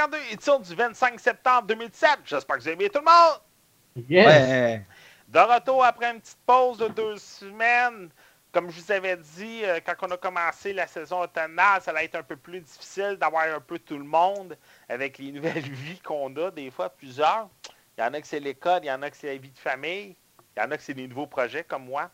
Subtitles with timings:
[0.00, 2.20] 52, édition du 25 septembre 2017.
[2.24, 4.08] J'espère que vous avez aimé tout le monde.
[4.08, 4.80] Yes.
[5.28, 8.08] De retour après une petite pause de deux semaines.
[8.50, 12.06] Comme je vous avais dit, euh, quand on a commencé la saison automnale, ça allait
[12.06, 14.56] être un peu plus difficile d'avoir un peu tout le monde
[14.88, 17.50] avec les nouvelles vies qu'on a, des fois plusieurs.
[17.98, 19.50] Il y en a que c'est l'école, il y en a que c'est la vie
[19.50, 20.16] de famille,
[20.56, 22.10] il y en a que c'est des nouveaux projets comme moi,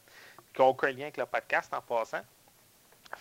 [0.52, 2.22] qui n'ont aucun lien avec le podcast en passant.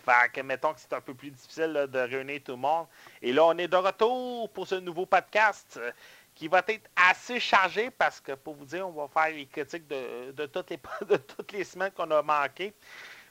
[0.03, 2.87] Fait que mettons que c'est un peu plus difficile là, de réunir tout le monde.
[3.21, 5.91] Et là, on est de retour pour ce nouveau podcast euh,
[6.33, 9.87] qui va être assez chargé parce que pour vous dire, on va faire les critiques
[9.87, 10.79] de, de toutes, les,
[11.09, 12.73] de toutes les semaines qu'on a manquées.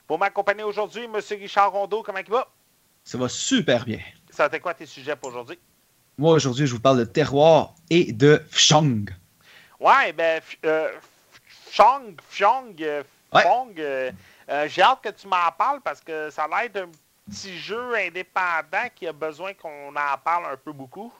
[0.06, 1.20] Pour m'accompagner aujourd'hui, M.
[1.30, 2.48] Richard Rondeau, comment il va?
[3.04, 4.00] Ça va super bien.
[4.30, 5.58] Ça être quoi tes sujets pour aujourd'hui?
[6.16, 9.10] Moi, aujourd'hui, je vous parle de terroir et de Fshong.
[9.80, 10.90] Ouais, ben, euh,
[11.70, 13.02] Chong, Fyong, euh,
[13.34, 13.42] Ouais.
[13.42, 14.12] Fong, euh,
[14.48, 16.88] euh, j'ai hâte que tu m'en parles parce que ça a l'air d'un
[17.28, 21.12] petit jeu indépendant qui a besoin qu'on en parle un peu beaucoup.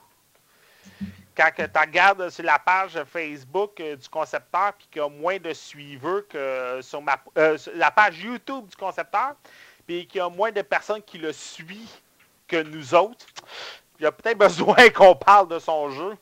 [1.35, 5.37] Quand tu regardes sur la page Facebook euh, du concepteur puis qu'il y a moins
[5.37, 9.35] de suiveurs que sur ma, euh, sur la page YouTube du concepteur,
[9.85, 11.99] puis qu'il y a moins de personnes qui le suivent
[12.47, 13.25] que nous autres,
[13.99, 16.17] il y a peut-être besoin qu'on parle de son jeu.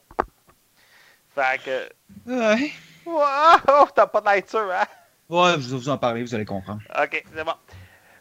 [1.35, 1.89] Fait que.
[2.25, 2.71] Ouais.
[3.05, 4.87] Wow, t'as pas de sûr, hein?
[5.29, 6.81] Ouais, je vais vous en parler, vous allez comprendre.
[7.01, 7.53] Ok, c'est bon.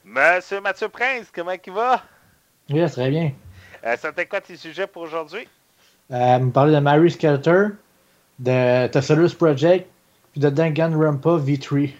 [0.04, 2.02] Monsieur Mathieu Prince, comment il va?
[2.68, 3.32] Yes, très bien.
[3.84, 5.48] Euh, C'était quoi tes sujets pour aujourd'hui?
[6.10, 7.68] Euh, me parler de Mary Skelter,
[8.38, 9.88] de Tessalus Project,
[10.32, 11.92] puis de Danganronpa V3.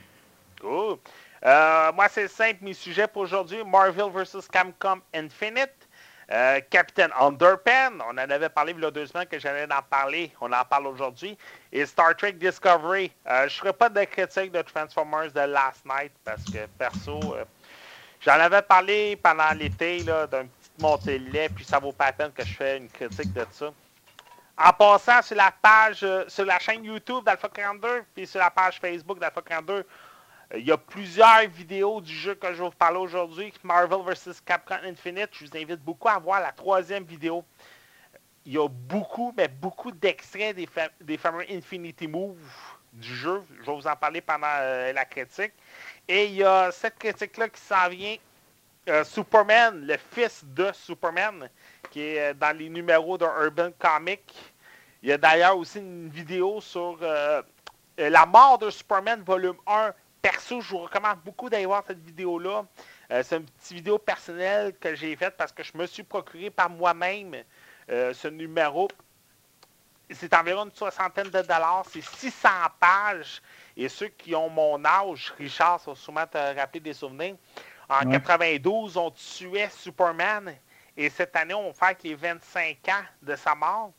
[0.61, 0.97] Cool.
[1.45, 3.59] Euh, moi, c'est simple, mes sujets pour aujourd'hui.
[3.65, 4.47] Marvel vs.
[4.51, 5.82] Capcom Infinite.
[6.33, 9.83] Euh, Captain Underpen, on en avait parlé il y a deux semaines que j'allais en
[9.83, 10.33] parler.
[10.41, 11.37] On en parle aujourd'hui.
[11.71, 13.13] Et Star Trek Discovery.
[13.29, 17.21] Euh, je ne ferai pas de critique de Transformers de Last Night parce que perso,
[17.35, 17.45] euh,
[18.21, 22.13] j'en avais parlé pendant l'été d'une petite montée de lait, puis ça vaut pas la
[22.13, 23.71] peine que je fasse une critique de ça.
[24.57, 28.79] En passant sur la page, sur la chaîne YouTube d'Alpha 42, puis sur la page
[28.81, 29.83] Facebook d'Alpha 42, euh,
[30.55, 34.41] il y a plusieurs vidéos du jeu que je vais vous parler aujourd'hui, Marvel vs.
[34.45, 35.31] Capcom Infinite.
[35.33, 37.45] Je vous invite beaucoup à voir la troisième vidéo.
[38.45, 42.37] Il y a beaucoup, mais beaucoup d'extraits des, fa- des fameux Infinity Moves
[42.93, 43.43] du jeu.
[43.61, 45.53] Je vais vous en parler pendant euh, la critique.
[46.07, 48.17] Et il y a cette critique-là qui s'en vient.
[48.89, 51.49] euh, Superman, le fils de Superman,
[51.91, 54.35] qui est euh, dans les numéros d'un Urban Comic.
[55.03, 57.41] Il y a d'ailleurs aussi une vidéo sur euh,
[58.01, 59.95] euh, la mort de Superman, volume 1.
[60.23, 62.65] Perso, je vous recommande beaucoup d'aller voir cette vidéo-là.
[63.11, 66.49] Euh, c'est une petite vidéo personnelle que j'ai faite parce que je me suis procuré
[66.49, 67.35] par moi-même
[67.91, 68.87] euh, ce numéro.
[70.11, 71.85] C'est environ une soixantaine de dollars.
[71.91, 73.43] C'est 600 pages.
[73.77, 77.35] Et ceux qui ont mon âge, Richard, ça va sûrement te rappeler des souvenirs.
[77.89, 78.13] En Ouais.
[78.13, 80.55] 92, on tuait Superman.
[80.97, 83.91] Et cette année, on fait les 25 ans de sa mort.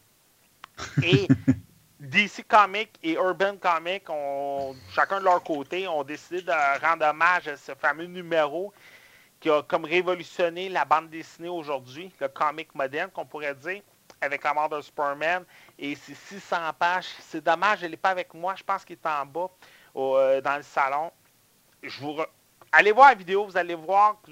[1.04, 1.28] Et
[2.04, 6.52] DC Comics et Urban Comics, ont, chacun de leur côté, ont décidé de
[6.86, 8.74] rendre hommage à ce fameux numéro
[9.40, 13.82] qui a comme révolutionné la bande dessinée aujourd'hui, le comic moderne qu'on pourrait dire,
[14.22, 15.46] avec la mort de Superman.
[15.80, 17.08] Et c'est 600 pages.
[17.22, 18.54] C'est dommage, elle n'est pas avec moi.
[18.56, 19.50] Je pense qu'il est en bas
[19.96, 21.12] euh, dans le salon.
[22.72, 24.32] Allez voir la vidéo, vous allez voir que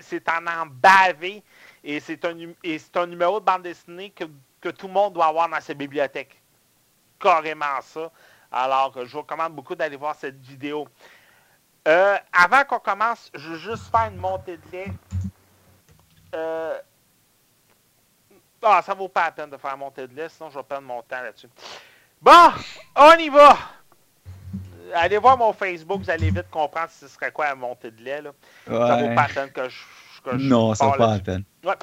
[0.00, 1.42] c'est- en en bavé
[1.84, 4.24] et c'est un, nu- et c'est un numéro de bande dessinée que,
[4.60, 6.39] que tout le monde doit avoir dans sa bibliothèque.
[7.20, 8.10] Carrément ça.
[8.50, 10.88] Alors, je vous recommande beaucoup d'aller voir cette vidéo.
[11.86, 14.92] Euh, avant qu'on commence, je veux juste faire une montée de lait.
[16.34, 16.78] Euh,
[18.62, 20.86] Ah, ça vaut pas la peine de faire montée de lait, sinon je vais perdre
[20.86, 21.48] mon temps là-dessus.
[22.20, 22.52] Bon,
[22.96, 23.56] on y va!
[24.94, 28.20] Allez voir mon Facebook, vous allez vite comprendre ce serait quoi la montée de lait.
[28.20, 28.32] Là.
[28.66, 29.78] Ça vaut pas la peine que je.
[30.22, 31.44] que je Non, ça vaut pas la peine.
[31.64, 31.74] Ouais.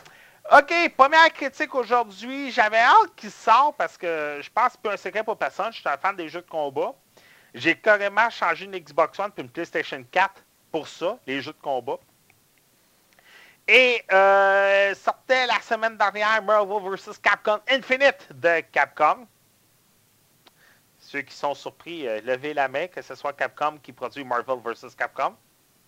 [0.49, 2.51] OK, première critique aujourd'hui.
[2.51, 5.73] J'avais hâte qu'il sorte parce que je pense que c'est un secret pour personne.
[5.73, 6.93] Je suis un fan des jeux de combat.
[7.53, 11.61] J'ai carrément changé une Xbox One puis une PlayStation 4 pour ça, les jeux de
[11.61, 11.97] combat.
[13.67, 17.17] Et euh, sortait la semaine dernière Marvel vs.
[17.21, 19.27] Capcom Infinite de Capcom.
[20.97, 24.59] Ceux qui sont surpris, euh, levez la main, que ce soit Capcom qui produit Marvel
[24.63, 24.95] vs.
[24.97, 25.35] Capcom.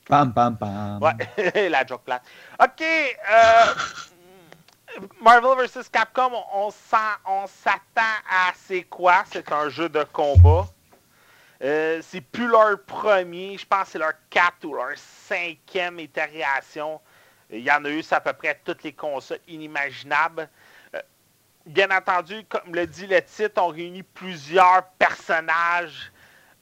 [0.05, 0.99] Pam, pam, pam.
[1.01, 2.23] Ouais, la joke plate.
[2.61, 2.81] OK.
[2.81, 3.65] euh,
[5.21, 5.89] Marvel vs.
[5.91, 9.23] Capcom, on, s'attend à c'est quoi?
[9.31, 10.67] C'est un jeu de combat.
[11.61, 17.01] Euh, c'est plus leur premier, je pense que c'est leur 4 ou leur cinquième itération.
[17.49, 20.47] Il y en a eu à peu près toutes les consoles inimaginables.
[20.95, 21.01] Euh,
[21.65, 26.11] bien entendu, comme le dit le titre, on réunit plusieurs personnages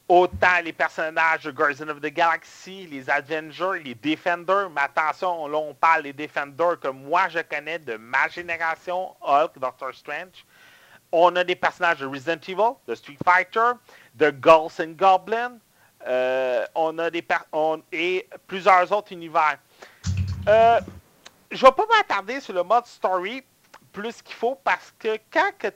[0.08, 4.70] autant les personnages de Guardians of the Galaxy, les Avengers, les Defenders.
[4.70, 9.58] Mais attention, là, on parle des Defenders que moi, je connais de ma génération, Hulk,
[9.58, 10.44] Doctor Strange.
[11.12, 13.72] On a des personnages de Resident Evil, de Street Fighter,
[14.14, 15.58] de Ghosts and Goblins.
[16.06, 17.24] Euh, on a des
[17.92, 19.58] et plusieurs autres univers.
[20.48, 20.80] Euh,
[21.50, 23.42] je ne vais pas m'attarder sur le mode story
[23.92, 25.70] plus qu'il faut parce que quand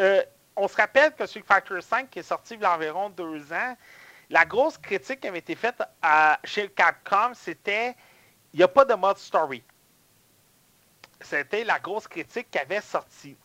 [0.00, 0.22] euh,
[0.56, 3.52] on se rappelle que Street Fighter V, qui est sorti il y a environ deux
[3.52, 3.76] ans,
[4.30, 5.82] la grosse critique qui avait été faite
[6.44, 7.94] chez Capcom, c'était
[8.52, 9.62] il n'y a pas de mode story.
[11.20, 13.36] C'était la grosse critique qui avait sorti.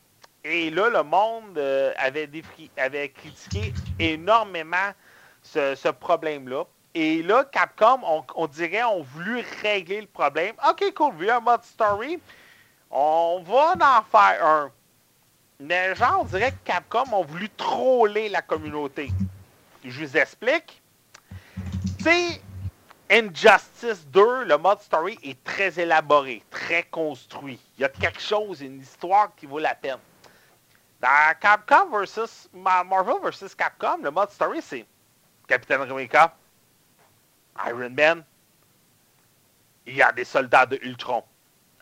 [0.43, 2.29] Et là, le monde euh, avait,
[2.77, 4.91] avait, critiqué énormément
[5.43, 6.63] ce, problème-là.
[6.93, 7.99] Et là, Capcom,
[8.35, 10.55] on, dirait, ont voulu régler le problème.
[10.67, 12.19] OK, cool, vu un mode story,
[12.89, 14.71] on va en faire un.
[15.59, 19.11] Mais genre, on dirait que Capcom ont voulu troller la communauté.
[19.83, 20.81] Je vous explique.
[21.97, 22.41] Tu sais,
[23.09, 27.59] Injustice 2, le mode story est très élaboré, très construit.
[27.77, 29.97] Il y a quelque chose, une histoire qui vaut la peine.
[31.01, 34.85] Dans Capcom versus Marvel versus Capcom, le mode story, c'est
[35.47, 36.35] Captain America,
[37.65, 38.23] Iron Man,
[39.87, 41.23] il y a des soldats de Ultron.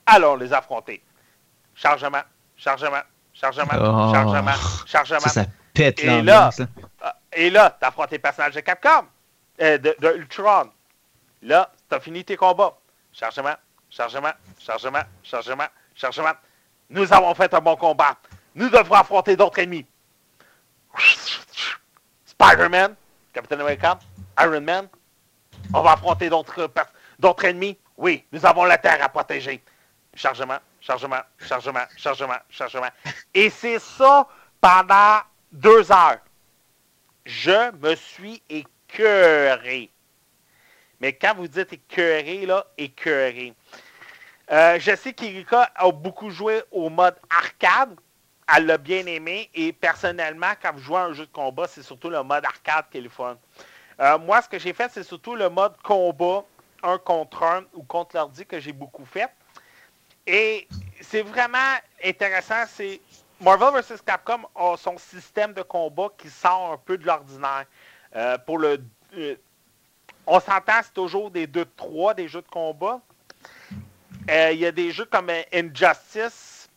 [0.06, 1.04] Allons les affronter.
[1.74, 2.24] Chargement,
[2.56, 3.02] chargement,
[3.36, 4.14] chargement, oh.
[4.14, 5.20] chargement, chargement.
[5.20, 9.06] Ça, ça pète et là, euh, et là, t'as affronté le personnage de Capcom,
[9.62, 10.72] euh, de, de, Ultron.
[11.42, 12.78] Là, t'as fini tes combats.
[13.12, 13.56] Chargement,
[13.90, 16.34] chargement, chargement, chargement, chargement.
[16.90, 18.16] Nous avons fait un bon combat.
[18.56, 19.86] Nous devrons affronter d'autres ennemis.
[22.26, 22.96] Spider-Man,
[23.34, 24.00] Captain America,
[24.40, 24.88] Iron Man.
[25.74, 27.78] On va affronter d'autres ennemis.
[27.98, 29.64] Oui, nous avons la Terre à protéger.
[30.14, 32.90] Chargement, chargement, chargement, chargement, chargement.
[33.34, 34.28] Et c'est ça
[34.62, 35.20] pendant
[35.52, 36.20] deux heures.
[37.26, 39.90] Je me suis écœuré.
[41.00, 43.54] Mais quand vous dites écœuré, là, écœuré.
[44.52, 47.96] Euh, je sais qu'Erika a beaucoup joué au mode arcade.
[48.56, 49.50] Elle l'a bien aimé.
[49.56, 52.86] Et personnellement, quand vous jouez à un jeu de combat, c'est surtout le mode arcade
[52.92, 53.38] qui est le fun.
[54.00, 56.44] Euh, moi, ce que j'ai fait, c'est surtout le mode combat,
[56.84, 59.30] un contre un ou contre l'ordi que j'ai beaucoup fait.
[60.28, 60.68] Et
[61.02, 62.64] c'est vraiment intéressant.
[62.68, 63.00] C'est
[63.40, 64.02] Marvel vs.
[64.06, 67.66] Capcom a son système de combat qui sort un peu de l'ordinaire.
[68.16, 68.38] Euh,
[69.18, 69.36] euh,
[70.26, 73.02] on s'entend, c'est toujours des 2-3, des jeux de combat.
[74.30, 76.70] Euh, il y a des jeux comme Injustice,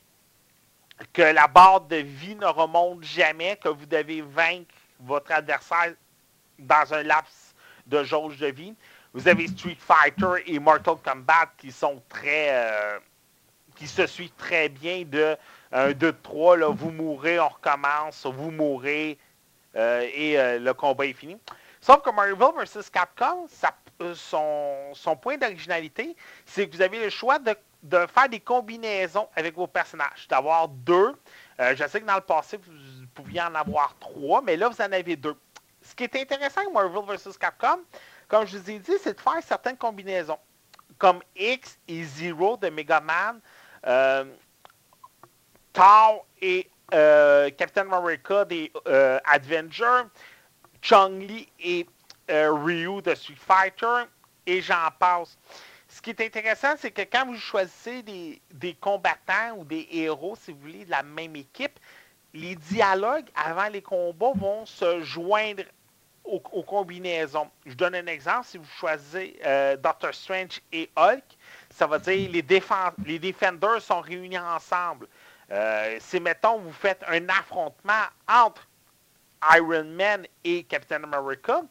[1.12, 5.94] que la barre de vie ne remonte jamais, que vous devez vaincre votre adversaire
[6.58, 7.54] dans un laps
[7.86, 8.74] de jauge de vie.
[9.14, 13.00] Vous avez Street Fighter et Mortal Kombat qui sont très
[13.78, 15.36] qui se suit très bien de
[15.72, 19.18] 1, 2, 3, là, vous mourrez, on recommence, vous mourrez
[19.76, 21.36] euh, et euh, le combat est fini.
[21.80, 22.90] Sauf que Marvel vs.
[22.90, 23.46] Capcom,
[24.02, 27.54] euh, son, point d'originalité, c'est que vous avez le choix de,
[28.08, 31.14] faire des combinaisons avec vos personnages, d'avoir deux.
[31.58, 34.92] je sais que dans le passé, vous pouviez en avoir trois, mais là, vous en
[34.92, 35.36] avez deux.
[35.82, 37.38] Ce qui est intéressant avec Marvel vs.
[37.38, 37.78] Capcom,
[38.26, 40.38] comme je vous ai dit, c'est de faire certaines combinaisons.
[40.98, 43.40] Comme X et Zero de Mega Man,
[43.88, 44.24] euh,
[45.72, 50.08] Tao et euh, Captain America des euh, Avengers,
[50.82, 51.86] Chun-Li et
[52.28, 54.04] Ryu de Street Fighter,
[54.46, 55.38] et j'en passe.
[55.88, 60.52] Ce qui est intéressant, c'est que quand vous choisissez des, combattants ou des héros, si
[60.52, 61.78] vous voulez, de la même équipe,
[62.34, 65.62] les dialogues avant les combats vont se joindre
[66.24, 67.50] aux, combinaisons.
[67.64, 68.46] Je donne un exemple.
[68.46, 69.40] Si vous choisissez
[69.82, 71.24] Doctor Strange et Hulk,
[71.78, 72.44] ça va dire les,
[73.06, 75.06] les Defenders sont réunis ensemble.
[75.50, 78.66] Euh, si, mettons, vous faites un affrontement entre
[79.54, 81.62] Iron Man et Captain America,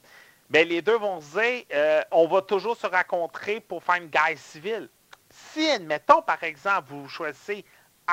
[0.49, 4.07] bien, les deux vont se dire euh, on va toujours se rencontrer pour faire une
[4.07, 4.87] guerre civile.
[5.29, 7.65] Si, admettons, par exemple, vous choisissez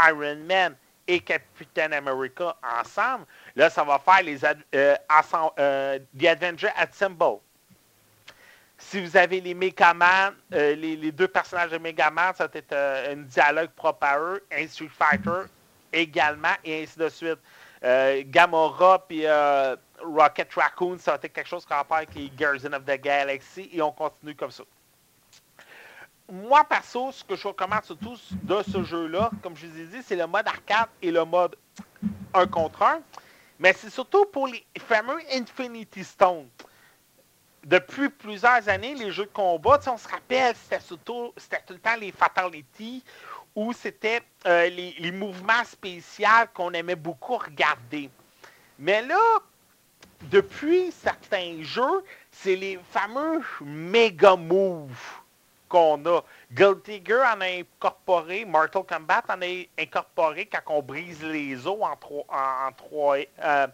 [0.08, 3.24] Iron Man et Captain America ensemble,
[3.54, 4.96] là, ça va faire les euh,
[5.58, 7.38] euh The Avenger Assemble
[8.78, 13.14] si vous avez les Megaman, euh, les, deux personnages de Megaman, ça va être euh,
[13.14, 15.48] un dialogue propre à eux, un Street Fighter
[15.92, 17.38] également, et ainsi de suite.
[17.84, 19.26] Euh, Gamora puis
[20.02, 23.68] Rocket Raccoon, ça va être quelque chose va faire avec les Guardians of the Galaxy,
[23.72, 24.64] et on continue comme ça.
[26.32, 30.02] Moi, perso, ce que je recommande surtout de ce jeu-là, comme je vous ai dit,
[30.02, 31.54] c'est le mode arcade et le mode
[32.32, 33.00] 1 contre 1.
[33.58, 36.48] Mais c'est surtout pour les fameux Infinity Stones
[37.64, 42.12] depuis plusieurs années, les jeux de combat, on se rappelle, c'était tout le temps les
[42.12, 43.02] fatalities
[43.54, 48.10] ou c'était euh, les, mouvements spéciaux qu'on aimait beaucoup regarder.
[48.78, 49.20] Mais là,
[50.22, 54.90] depuis certains jeux, c'est les fameux méga moves
[55.68, 56.22] qu'on a.
[56.52, 61.78] Guilty Gear en a incorporé, Mortal Kombat en a incorporé quand on brise les os
[61.80, 62.24] en 3...
[62.28, 63.66] En, 3 euh,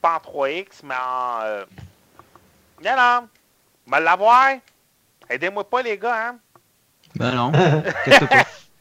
[0.00, 1.40] pas en 3X, mais en...
[1.42, 1.64] Euh,
[2.84, 3.28] non, non,
[3.86, 4.50] va l'avoir.
[5.28, 6.38] Aidez-moi pas, les gars, hein?
[7.14, 7.52] Ben non.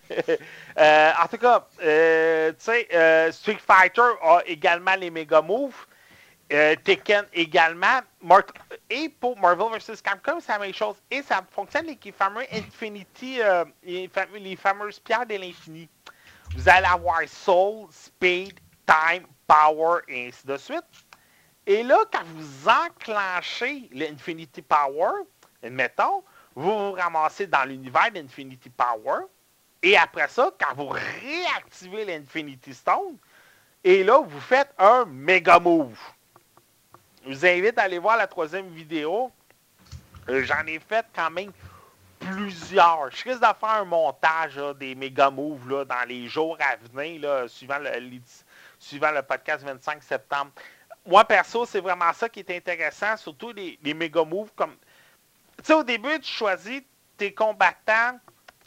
[0.77, 5.85] euh, en tout cas, euh, tu sais, euh, Street Fighter a également les méga moves.
[6.53, 8.01] Euh, Tekken également.
[8.87, 9.99] et pour Marvel vs.
[10.03, 10.95] Capcom, c'est la même chose.
[11.09, 15.89] Et ça fonctionne avec les fameux Infinity, euh, les, fameuses pierres de l'infini.
[16.55, 20.83] Vous allez avoir Soul, Speed, Time, Power et ainsi de suite.
[21.67, 25.23] Et là, quand vous enclenchez l'Infinity Power,
[25.63, 29.25] admettons, vous vous ramassez dans l'univers d'Infinity Power.
[29.81, 33.17] Et après ça, quand vous réactivez l'Infinity Stone,
[33.83, 35.99] et là, vous faites un méga move.
[37.23, 39.31] Je vous invite à aller voir la troisième vidéo.
[40.29, 41.51] Euh, j'en ai fait quand même
[42.19, 43.11] plusieurs.
[43.11, 47.49] Je risque de faire un montage des méga moves là, dans les jours à venir,
[47.49, 48.19] suivant, le,
[48.79, 50.51] suivant le podcast 25 septembre.
[51.05, 54.51] Moi, perso, c'est vraiment ça qui est intéressant, surtout les, les méga moves.
[54.55, 54.75] Comme...
[55.57, 56.81] Tu sais, au début, tu choisis
[57.17, 58.19] tes combattants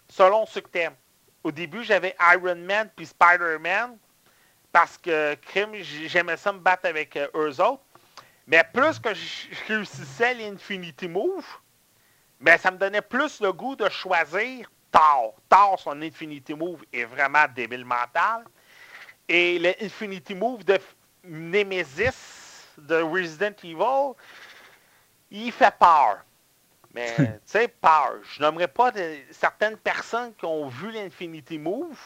[0.09, 0.97] selon ce que tu aimes.
[1.43, 3.97] Au début, j'avais Iron Man puis Spider-Man
[4.73, 5.37] parce que
[6.07, 7.83] j'aimais ça me battre avec euh, eux autres.
[8.47, 11.47] Mais plus que je réussissais l'Infinity Move,
[12.41, 15.35] mais ça me donnait plus le goût de choisir Thor.
[15.49, 18.45] Thor, son Infinity Move est vraiment débile mental.
[19.29, 20.79] Et l'Infinity Move de
[21.29, 24.15] Nemesis de Resident Evil,
[25.31, 26.19] il fait peur.
[26.95, 28.15] Mais, tu sais, peur.
[28.23, 28.93] Je n'aimerais pas
[29.31, 31.99] certaines personnes qui ont vu l'Infinity Move,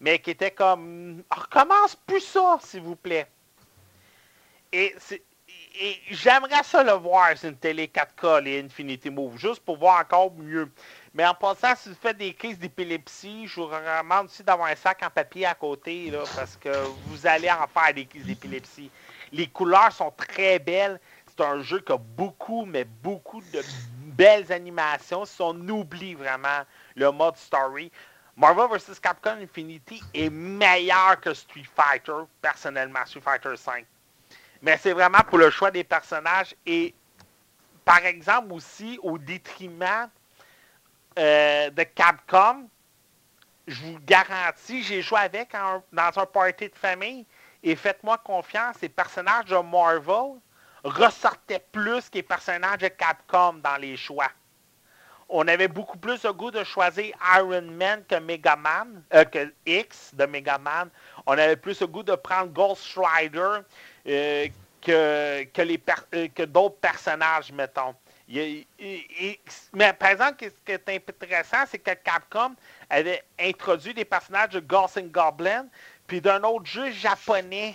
[0.00, 3.26] mais qui étaient comme, recommence plus ça, s'il vous plaît.
[4.72, 5.22] Et c'est
[5.80, 10.00] et j'aimerais ça le voir sur une télé 4K, les Infinity Move, juste pour voir
[10.00, 10.70] encore mieux.
[11.12, 14.76] Mais en passant, si vous faites des crises d'épilepsie, je vous recommande aussi d'avoir un
[14.76, 16.70] sac en papier à côté, là, parce que
[17.06, 18.90] vous allez en faire des crises d'épilepsie.
[19.32, 21.00] Les couleurs sont très belles.
[21.26, 23.62] C'est un jeu qui a beaucoup, mais beaucoup de
[24.06, 25.24] belles animations.
[25.24, 26.62] Si on oublie vraiment
[26.94, 27.90] le mode story,
[28.36, 29.00] Marvel vs.
[29.00, 33.84] Capcom Infinity est meilleur que Street Fighter, personnellement, Street Fighter 5
[34.62, 36.94] mais c'est vraiment pour le choix des personnages et
[37.84, 40.08] par exemple aussi au détriment
[41.20, 42.66] euh, de Capcom,
[43.66, 47.26] je vous garantis, j'ai joué avec dans un party de famille
[47.62, 50.40] et faites-moi confiance, les personnages de Marvel
[50.82, 54.30] ressortaient plus que les personnages de Capcom dans les choix.
[55.28, 59.52] On avait beaucoup plus le goût de choisir Iron Man que Mega Man, euh, que
[59.64, 60.90] X de Mega Man.
[61.26, 63.60] On avait plus le goût de prendre Ghost Rider
[64.08, 64.48] euh,
[64.80, 67.94] que, que d'autres personnages, mettons.
[68.32, 72.54] Mais par exemple, ce qui est intéressant, c'est que Capcom
[72.88, 75.66] avait introduit des personnages de Ghost and Goblin,
[76.06, 77.74] puis d'un autre jeu japonais.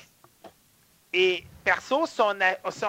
[1.11, 2.33] Et perso, si on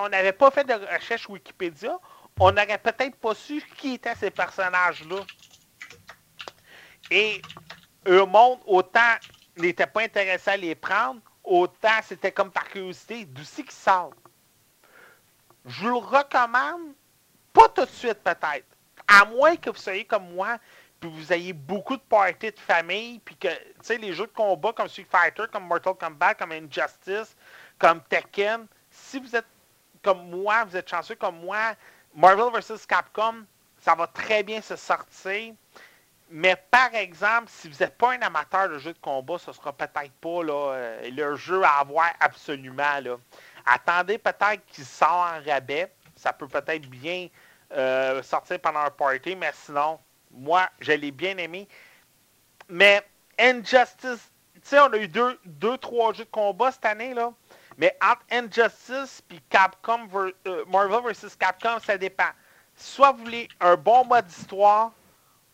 [0.09, 1.99] n'avait pas fait de recherche Wikipédia,
[2.39, 5.25] on n'aurait peut-être pas su qui étaient ces personnages-là.
[7.11, 7.43] Et
[8.07, 9.17] eux monde, autant
[9.57, 14.13] n'était pas intéressé à les prendre, autant c'était comme par curiosité, d'où c'est qui sort.
[15.65, 16.95] Je vous le recommande,
[17.57, 18.67] pas tout de suite peut-être,
[19.09, 20.59] à moins que vous soyez comme moi,
[21.01, 24.33] puis vous ayez beaucoup de parties de famille, puis que, tu sais, les jeux de
[24.33, 27.35] combat comme Street Fighter, comme Mortal Kombat, comme Injustice,
[27.79, 29.47] comme Tekken, si vous êtes
[30.03, 31.75] comme moi, vous êtes chanceux comme moi,
[32.15, 32.87] Marvel vs.
[32.87, 33.45] Capcom,
[33.81, 35.55] ça va très bien se sortir.
[36.29, 39.73] Mais par exemple, si vous n'êtes pas un amateur de jeux de combat, ce sera
[39.73, 43.01] peut-être pas là, euh, le jeu à avoir absolument.
[43.01, 43.17] Là.
[43.65, 45.91] Attendez peut-être qu'il sort en rabais.
[46.17, 47.29] Ça peut peut-être bien
[47.73, 49.99] euh, sortir pendant un party, mais sinon,
[50.31, 51.69] moi, je l'ai bien aimé.
[52.69, 53.03] Mais
[53.39, 57.33] Injustice, tu sais, on a eu deux, deux, trois jeux de combat cette année, là.
[57.79, 61.37] Mais entre Injustice et Capcom, euh, Marvel vs.
[61.39, 62.31] Capcom, ça dépend.
[62.75, 64.93] Soit vous voulez un bon mode d'histoire,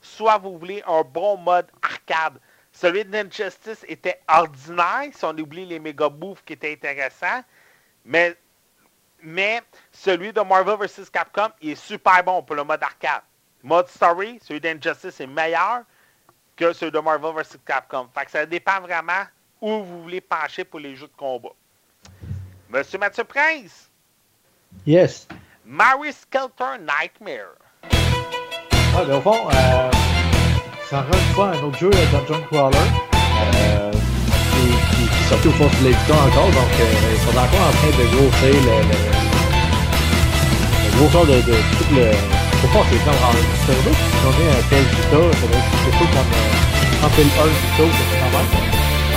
[0.01, 2.39] soit vous voulez un bon mode arcade.
[2.73, 7.43] Celui d'Injustice était ordinaire, si on oublie les méga moves qui étaient intéressants.
[8.05, 8.37] Mais,
[9.23, 11.09] mais celui de Marvel vs.
[11.11, 13.23] Capcom, il est super bon pour le mode arcade.
[13.63, 15.83] Mode story, celui d'Injustice est meilleur
[16.57, 17.59] que celui de Marvel vs.
[17.65, 18.09] Capcom.
[18.15, 19.25] Fait que ça dépend vraiment
[19.61, 21.51] où vous voulez pencher pour les jeux de combat.
[22.69, 23.91] Monsieur Mathieu Prince.
[24.87, 25.29] Yes.
[25.65, 27.55] Mary Skelter Nightmare.
[28.95, 29.91] Ah, ben, au fond, euh,
[30.91, 36.47] ça rend fois un autre jeu, Dungeon Crawler, euh, qui, au fond de l'éditeur encore,
[36.47, 39.12] donc euh, ils sont encore en train de grossir le
[41.03, 42.07] grosseur de, de tout le.
[42.63, 43.19] Pas c'est en
[43.67, 43.83] c'est si
[44.23, 47.27] on est un tel Vita, ça doit être quelque chose comme euh, un tel 1
[47.27, 48.47] Vita, c'est pas mal.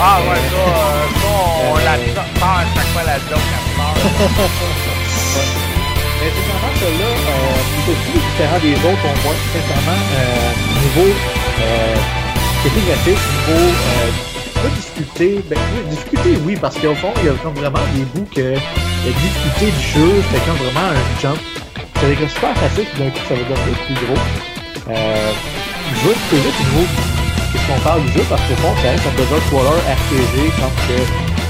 [0.01, 1.29] Ah ouais, ça, euh, ça
[1.61, 1.93] on la
[2.39, 3.95] part à chaque fois la joke à part.
[6.17, 10.49] Mais sincèrement, celui-là, euh, il est plus différent des autres, au moins, sincèrement, euh,
[10.81, 11.09] niveau
[11.61, 11.95] euh,
[12.65, 17.53] graphique, niveau euh, difficulté, ben oui, difficulté oui, parce qu'au fond, il y a comme
[17.53, 21.37] vraiment des bouts que la difficulté du jeu, c'est comme vraiment un jump.
[21.99, 24.21] C'est des super facile, puis d'un coup, ça va devenir plus gros.
[24.89, 25.31] Euh,
[25.93, 26.85] je veux au niveau
[27.51, 30.73] qu'est-ce qu'on parle du jeu, parce qu'au fond, ça reste un puzzle crawler RPG quand
[30.87, 30.99] que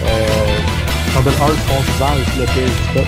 [0.05, 0.57] euh,
[1.13, 3.01] Kingdom Hearts font souvent le PS Vita.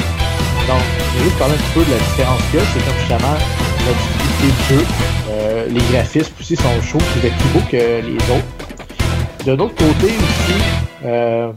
[0.67, 0.82] Donc,
[1.13, 3.00] je vais juste parler un petit peu de la différence qu'il y a, c'est comme
[3.00, 3.38] justement
[3.86, 4.86] la difficulté du jeu.
[5.29, 9.46] Euh, les graphismes aussi sont chauds, c'est plus beau que les autres.
[9.46, 10.60] De l'autre côté aussi,
[11.06, 11.51] euh,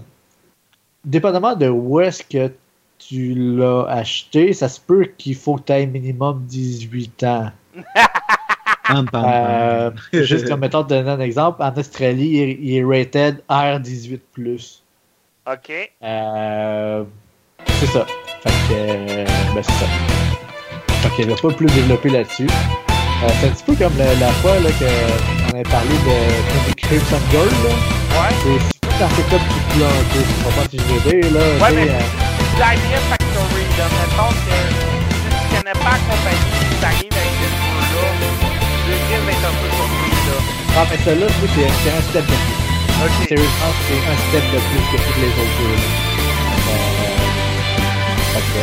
[1.05, 2.53] dépendamment de où est-ce que
[3.09, 7.50] tu l'as acheté, ça se peut qu'il faut que tu aies minimum 18 ans.
[8.87, 12.76] Pam, pam, Euh, juste comme mettons, te donner un exemple, en Australie, il est, il
[12.76, 14.80] est rated R18+.
[15.47, 15.92] OK.
[16.02, 17.04] Euh,
[17.66, 18.07] c'est ça.
[18.42, 19.87] Fait que, euh, ben c'est ça.
[20.88, 22.49] Fait qu'il va pas plus développer là-dessus.
[22.49, 26.75] Euh, c'est un petit peu comme la, la fois là, que on avait parlé de
[26.76, 27.47] Crimson Girl.
[27.47, 27.71] Là.
[28.21, 28.80] Ouais.
[29.00, 29.09] Un.
[29.09, 29.23] Tu
[31.33, 31.40] là.
[31.61, 31.99] Ouais, mais- euh,
[33.09, 34.50] Factory, là, mettons que si
[35.30, 38.04] tu connais pas la compagnie qui t'arrive avec ce jeu-là,
[38.88, 39.85] le film va être un peu là.
[40.76, 42.59] ah, mais ça là, tu sais, c'est un step de plus.
[43.28, 45.73] Sérieusement, c'est un step de plus que tous les autres jeux.
[45.73, 45.76] là.
[46.69, 46.71] Euh,
[48.34, 48.63] fait que,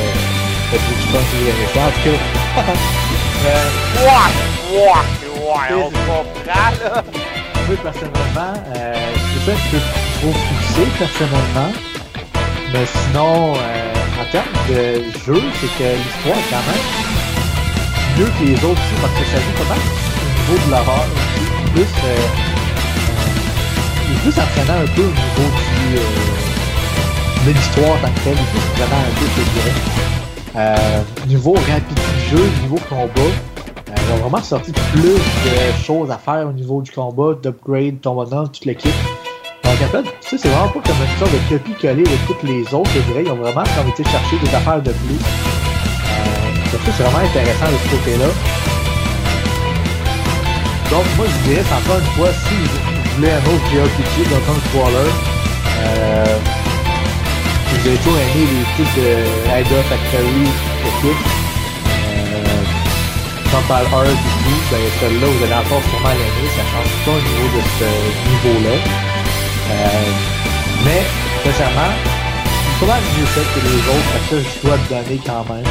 [0.69, 1.82] fait que je pense que vous aimez ça.
[1.82, 2.17] En tout cas,
[3.47, 3.69] euh,
[4.06, 4.30] Ouais,
[4.78, 5.06] ouais,
[5.41, 7.04] ouais, on comprend, là.
[7.69, 8.95] Oui, personnellement, euh,
[9.52, 11.72] que je trouve poussé, personnellement.
[12.74, 17.08] Mais sinon, euh, en termes de jeu, c'est que l'histoire est quand même
[18.18, 21.06] mieux que les autres aussi, parce que ça joue pas mal au niveau de l'horreur.
[21.74, 22.18] Plus, euh,
[24.10, 28.36] euh, plus entraînant un peu au niveau du, euh, de l'histoire que tel.
[28.38, 31.04] Il plus entraînant un peu, je dirais.
[31.28, 33.32] Niveau rapidité du jeu, niveau combat,
[33.88, 38.16] ils ont vraiment sorti plus de choses à faire au niveau du combat, d'upgrade, ton
[38.16, 38.94] bonhomme, toute l'équipe.
[39.80, 43.24] Donc c'est vraiment pas comme une sorte de copie-coller de toutes les autres, je dirais.
[43.26, 45.22] Ils ont vraiment comme été chercher des affaires de plus.
[45.22, 48.30] Euh, donc c'est vraiment intéressant de ce côté-là.
[50.90, 54.60] Donc moi, je dirais, encore une fois, si vous voulez un autre JRPG dans un
[54.72, 55.12] Crawler,
[55.84, 56.38] euh,
[57.70, 59.10] vous avez toujours aimé les trucs de
[59.46, 60.44] Ida Factory,
[60.90, 61.28] équipe,
[61.86, 62.63] euh,
[63.52, 67.22] Campbell Heart et tout, ben celle-là, vous allez encore sûrement l'aimer, ça change pas au
[67.22, 69.07] niveau de ce niveau-là.
[69.69, 70.12] Euh,
[70.86, 71.03] mais,
[71.43, 71.93] sincèrement,
[72.86, 75.65] mal mieux fait que les autres, parce que je dois te donner quand même.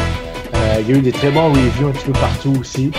[0.55, 2.91] Euh, il y a eu des très bons reviews un petit peu partout aussi.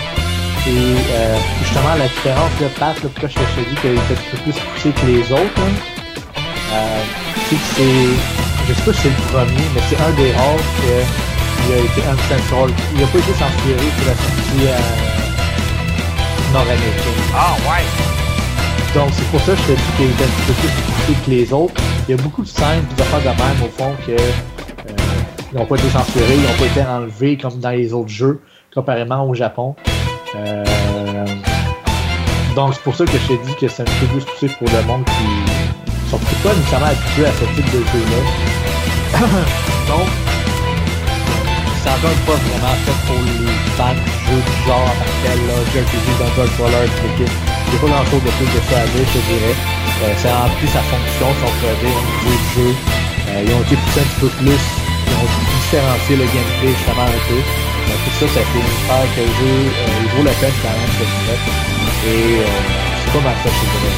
[0.66, 4.02] Et euh, justement, la différence de Pat, là, pourquoi je te dis qu'il est un
[4.02, 5.62] peu plus poussé que les autres,
[6.72, 7.02] euh,
[7.48, 8.08] c'est que c'est,
[8.68, 11.28] je sais pas si c'est le premier, mais c'est un des rares que
[11.68, 12.72] il a été uncensored.
[12.94, 14.78] Il a pas été censuré pour la sortie euh,
[16.52, 17.22] nord-américaine.
[17.34, 18.17] Ah, ouais.
[18.94, 21.52] Donc c'est pour ça que je te dis qu'il est un peu plus que les
[21.52, 21.74] autres.
[22.08, 24.96] Il y a beaucoup de scènes, des affaires de même au fond que euh,
[25.52, 28.40] ils n'ont pas été censurés, ils n'ont pas été enlevés comme dans les autres jeux,
[28.74, 29.74] comparément au Japon.
[30.36, 30.64] Euh,
[32.54, 34.48] donc c'est pour ça que je te dis que c'est un petit peu plus poussé
[34.58, 39.18] pour le monde qui sont peut-être pas nécessairement habitués à ce type de jeu-là.
[39.88, 40.08] donc
[41.88, 45.28] encore une fois vraiment fait pour les fans du jeu du genre en tant que
[45.28, 47.34] là, Dungeon Crawler, l'équipe.
[47.46, 49.56] Il a pas grand chose de plus de ça à dire, je te dirais.
[50.02, 52.70] Euh, ça remplit sa fonction, si on pourrait dire, au niveau du jeu.
[53.28, 54.62] Euh, ils ont été poussés un petit peu plus,
[55.06, 55.28] ils ont
[55.58, 57.40] différencié le gameplay justement un peu.
[57.88, 60.72] Donc tout ça, ça fait faire que le jeu, euh, il vaut la peine quand
[60.72, 61.12] même fait.
[62.08, 62.46] Et euh,
[63.04, 63.96] c'est pas mal ça, je te dirais.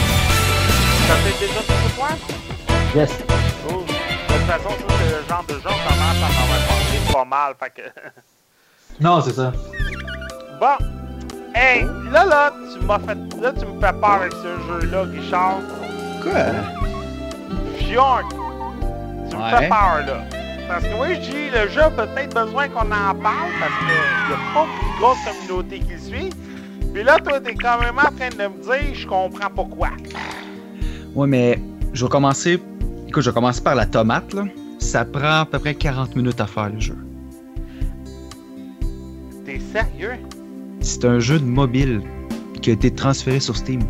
[1.06, 2.11] Ça fait déjà tout pour toi?
[2.94, 3.11] Yes.
[3.66, 3.85] Cool.
[3.87, 3.92] De
[4.35, 7.24] toute façon, ça, c'est le genre de jeu, on commence à en avoir parlé pas
[7.24, 7.87] mal, fait que...
[9.00, 9.52] Non, c'est ça.
[10.61, 10.99] Bon.
[11.54, 13.18] Hey, là, là, tu m'as fait...
[13.40, 15.60] Là, tu me fais peur avec ce jeu-là, Richard.
[16.22, 16.32] Quoi?
[17.78, 18.28] Fjord.
[19.30, 19.50] Tu me Ouais.
[19.58, 20.24] fais peur, là.
[20.68, 23.88] Parce que oui, je dis, le jeu a peut-être besoin qu'on en parle parce qu'il
[24.28, 26.30] n'y a pas une grosse communauté qui le suit.
[26.94, 29.88] Puis là, toi, t'es quand même en train de me dire, je comprends pourquoi.
[31.14, 31.60] Ouais, mais
[31.92, 32.60] je vais commencer.
[33.08, 34.44] Écoute, je vais commencer par la tomate, là.
[34.78, 36.96] Ça prend à peu près 40 minutes à faire le jeu.
[39.44, 40.18] T'es sérieux?
[40.81, 42.03] C'est un jeu de mobile
[42.62, 43.81] qui a été transféré sur Steam.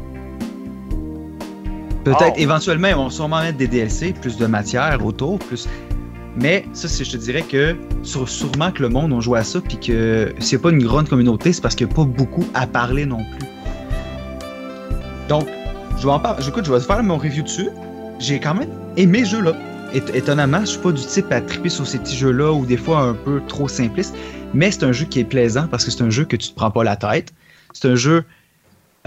[2.04, 2.38] Peut-être Oh.
[2.38, 5.68] éventuellement, ils vont sûrement mettre des DLC, plus de matière autour, plus.
[6.36, 9.44] Mais ça, c'est- je te dirais que sur- sûrement que le monde a joué à
[9.44, 12.44] ça, puis que c'est pas une grande communauté, c'est parce qu'il n'y a pas beaucoup
[12.54, 13.48] à parler non plus.
[15.28, 15.46] Donc,
[15.98, 16.46] je vais en parler.
[16.46, 17.68] Écoute, je vais faire mon review dessus.
[18.18, 19.52] J'ai quand même aimé ce jeu-là.
[19.92, 22.76] Éton- Étonnamment, je suis pas du type à triper sur ces petits jeux-là ou des
[22.76, 24.14] fois un peu trop simplistes,
[24.54, 26.54] mais c'est un jeu qui est plaisant parce que c'est un jeu que tu te
[26.54, 27.32] prends pas la tête.
[27.72, 28.24] C'est un jeu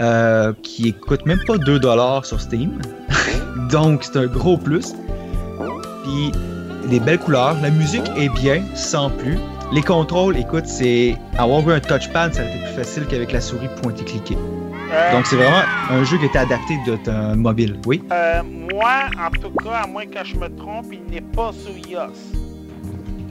[0.00, 2.78] euh, qui coûte même pas 2$ sur Steam.
[3.70, 4.94] Donc, c'est un gros plus.
[6.02, 6.32] Puis,
[6.88, 7.56] des belles couleurs.
[7.62, 9.38] La musique est bien, sans plus.
[9.72, 11.16] Les contrôles, écoute, c'est.
[11.38, 14.36] Avoir eu un touchpad, ça a été plus facile qu'avec la souris pointer-cliquer.
[14.92, 17.78] Euh, Donc, c'est vraiment un jeu qui était adapté de ton mobile.
[17.86, 18.02] Oui?
[18.12, 21.72] euh, moi, en tout cas, à moins que je me trompe, il n'est pas sur
[21.88, 22.12] iOS.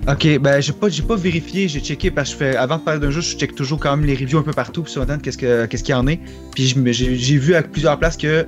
[0.08, 2.82] Ok, ben j'ai pas, j'ai pas vérifié, j'ai checké parce que je fais, avant de
[2.82, 5.02] parler d'un jeu, je check toujours quand même les reviews un peu partout pour sur
[5.02, 6.20] Internet qu'est-ce que- qu'est-ce qu'il y en est.
[6.54, 8.46] Puis j'ai j'ai vu à plusieurs places que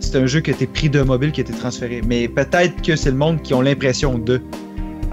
[0.00, 2.00] c'est un jeu qui a été pris de mobile, qui a été transféré.
[2.06, 4.40] Mais peut-être que c'est le monde qui ont l'impression de.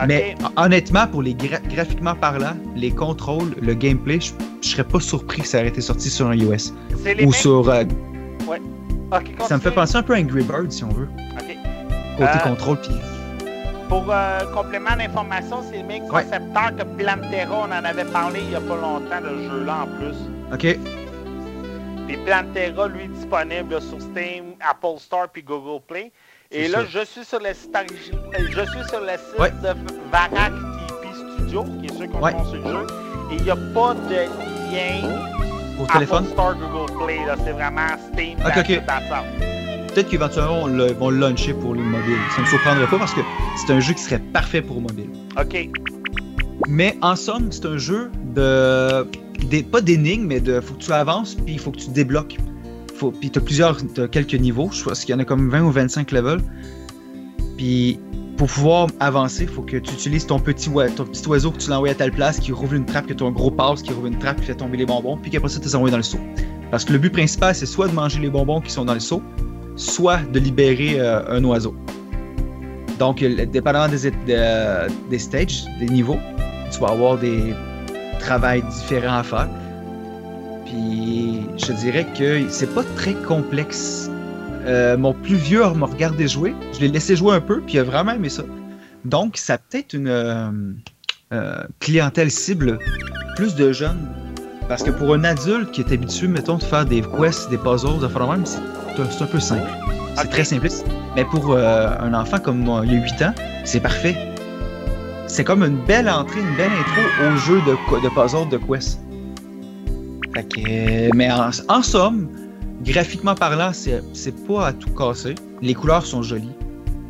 [0.07, 4.85] Mais hon- honnêtement, pour les gra- graphiquement parlant, les contrôles, le gameplay, je, je serais
[4.85, 6.71] pas surpris que ça aurait été sorti sur un iOS
[7.03, 7.69] C'est les ou sur.
[7.69, 7.83] euh,
[9.13, 11.09] Ok, ça me fait penser un peu à Angry Bird si on veut.
[11.37, 11.57] Ok.
[12.17, 12.91] Côté Euh, contrôle, puis
[13.91, 16.23] Pour euh, complément d'information, c'est le même Ouais.
[16.23, 17.67] concepteur que Plantera.
[17.67, 20.15] On en avait parlé il y a pas longtemps de ce jeu-là en plus.
[20.53, 20.79] ok,
[22.07, 26.09] Puis Plantera, lui, disponible sur Steam, Apple Store puis Google Play.
[26.51, 27.83] Et là, je suis sur le site euh,
[28.49, 29.51] je suis sur le site Ouais.
[29.51, 29.75] de
[30.09, 30.53] Varak
[30.87, 32.31] TP Studio, qui est ceux qui ont Ouais.
[32.33, 32.87] conçu le jeu.
[33.31, 34.15] Et il n'y a pas de
[34.71, 35.09] lien
[35.75, 36.25] pour Apple téléphone?
[36.27, 37.19] Store, Google Play.
[37.43, 38.39] C'est vraiment Steam.
[39.93, 42.15] Peut-être qu'éventuellement, on le- vont le launcher pour les mobiles.
[42.35, 43.21] Ça me surprendrait pas parce que
[43.57, 45.09] c'est un jeu qui serait parfait pour mobile.
[45.39, 45.69] OK.
[46.67, 49.05] Mais en somme, c'est un jeu de.
[49.49, 50.61] des- pas d'énigmes, mais de.
[50.61, 52.37] Faut que tu avances, puis il faut que tu débloques.
[52.95, 53.77] Faut, puis t'as plusieurs.
[53.93, 54.69] T'as quelques niveaux.
[54.71, 56.41] Je pense qu'il y en a comme 20 ou 25 levels.
[57.57, 57.99] Puis
[58.37, 61.57] pour pouvoir avancer, il faut que tu utilises ton petit, oi- ton petit oiseau que
[61.57, 63.83] tu l'envoies à telle place, qui rouvre une trappe, que tu as un gros passe,
[63.83, 65.91] qui rouvre une trappe, qui fait tomber les bonbons, puis qu'après ça, tu les envoies
[65.91, 66.17] dans le seau.
[66.71, 68.99] Parce que le but principal, c'est soit de manger les bonbons qui sont dans le
[68.99, 69.21] seau,
[69.81, 71.75] soit de libérer euh, un oiseau.
[72.99, 74.11] Donc, euh, dépendamment des,
[75.09, 76.19] des stages, des niveaux,
[76.71, 77.53] tu vas avoir des
[78.19, 79.49] travails différents à faire.
[80.65, 84.09] Puis, je dirais que c'est pas très complexe.
[84.65, 86.53] Euh, mon plus vieux m'a regardé jouer.
[86.73, 88.43] Je l'ai laissé jouer un peu, puis il a vraiment aimé ça.
[89.03, 90.75] Donc, ça a peut-être une
[91.79, 92.77] clientèle cible
[93.35, 94.07] plus de jeunes.
[94.67, 97.99] Parce que pour un adulte qui est habitué, mettons, de faire des quests, des puzzles,
[97.99, 98.59] de faire même, c'est
[98.95, 99.67] c'est un peu simple.
[100.15, 100.85] C'est très simpliste.
[101.15, 104.15] Mais pour euh, un enfant comme moi, il y a 8 ans, c'est parfait.
[105.27, 107.01] C'est comme une belle entrée, une belle intro
[107.33, 108.99] au jeu de, puzzle, de quest.
[110.33, 112.27] Fait que, mais en, en somme,
[112.83, 115.35] graphiquement parlant, c'est pas à tout casser.
[115.61, 116.51] Les couleurs sont jolies.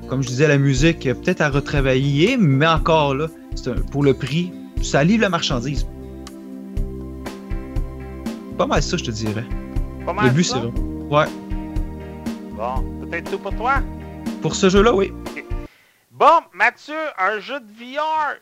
[0.07, 3.27] Comme je disais, la musique, peut-être à retravailler, mais encore là,
[3.67, 5.85] un- pour le prix, ça livre la marchandise.
[8.57, 9.45] Pas mal ça, je te dirais.
[10.05, 10.71] Pas mal Le but, c'est vrai.
[11.09, 11.25] Ouais.
[12.61, 13.77] Bon, peut-être tout pour toi?
[14.43, 15.11] Pour ce jeu-là, oui.
[16.11, 18.35] Bon, Mathieu, un jeu de VR.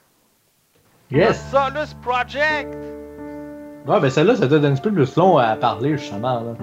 [1.10, 1.42] Yes!
[1.54, 2.76] Le Solus Project.
[3.88, 6.42] Ouais, ben celle-là, ça doit être un petit peu plus long à parler, justement.
[6.42, 6.56] Là.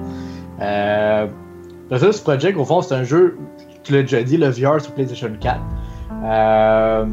[0.60, 1.26] Euh,
[1.90, 3.38] le Solus Project, au fond, c'est un jeu,
[3.84, 5.58] tu l'as déjà dit, le VR sur PlayStation 4.
[6.24, 7.06] Euh,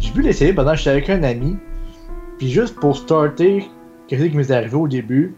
[0.00, 1.56] J'ai pu l'essayer pendant que j'étais avec un ami.
[2.38, 3.70] Puis juste pour starter,
[4.08, 5.36] qu'est-ce qui m'est arrivé au début,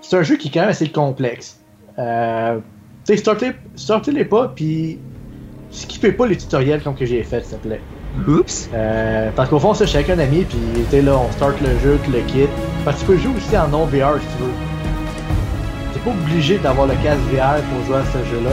[0.00, 1.60] c'est un jeu qui est quand même assez complexe.
[1.98, 2.58] Euh,
[3.04, 4.98] tu sais, startez, startez-les pas, puis
[5.70, 7.80] skippez pas les tutoriels comme que j'ai fait, s'il te plaît.
[8.28, 8.70] Oups.
[8.72, 10.58] Euh, parce qu'au fond, c'est chacun un ami, puis
[10.90, 12.48] t'es là, on start le jeu, tu le quittes.
[12.84, 14.52] Parce que tu peux jouer aussi en non VR si tu veux.
[15.92, 18.50] T'es pas obligé d'avoir le casque VR pour jouer à ce jeu-là.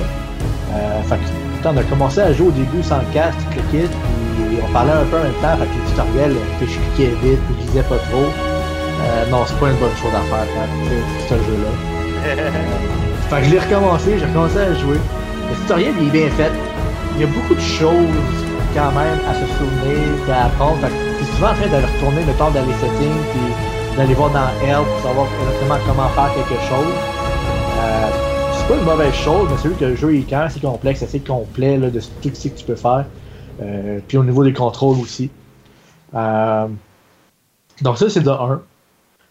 [0.74, 3.84] Euh, fait que on a commencé à jouer au début sans le casque, tu le
[3.84, 7.16] quittes, puis on parlait un peu en même temps, fait que les tutoriels, je cliquais
[7.22, 8.26] vite, je lisais pas trop.
[9.04, 10.46] Euh, non, c'est pas une bonne chose à faire
[10.84, 13.02] tu fais ce jeu-là.
[13.32, 14.98] Fait que je l'ai recommencé, j'ai recommencé à jouer.
[15.50, 16.52] Le tutoriel il est bien fait.
[17.16, 18.20] Il y a beaucoup de choses
[18.76, 20.80] quand même à se souvenir à apprendre.
[20.80, 24.16] Fait que t'es souvent en train d'aller retourner le temps dans les settings puis d'aller
[24.16, 26.94] voir dans Help pour savoir exactement comment faire quelque chose.
[27.80, 28.10] Euh,
[28.52, 31.02] c'est pas une mauvaise chose, mais c'est juste que le jeu est quand assez complexe,
[31.02, 33.06] assez complet là, de tout ce que tu peux faire.
[33.62, 35.32] Euh, puis au niveau des contrôles aussi.
[36.16, 36.68] Euh,
[37.82, 38.62] donc ça c'est de 1.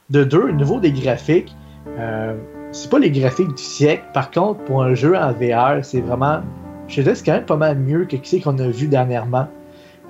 [0.08, 1.54] De 2, au niveau des graphiques,
[1.98, 2.34] euh,
[2.72, 4.04] c'est pas les graphiques du siècle.
[4.12, 6.40] Par contre, pour un jeu en VR, c'est vraiment.
[6.88, 9.46] Je te dirais, c'est quand même pas mal mieux que ce qu'on a vu dernièrement.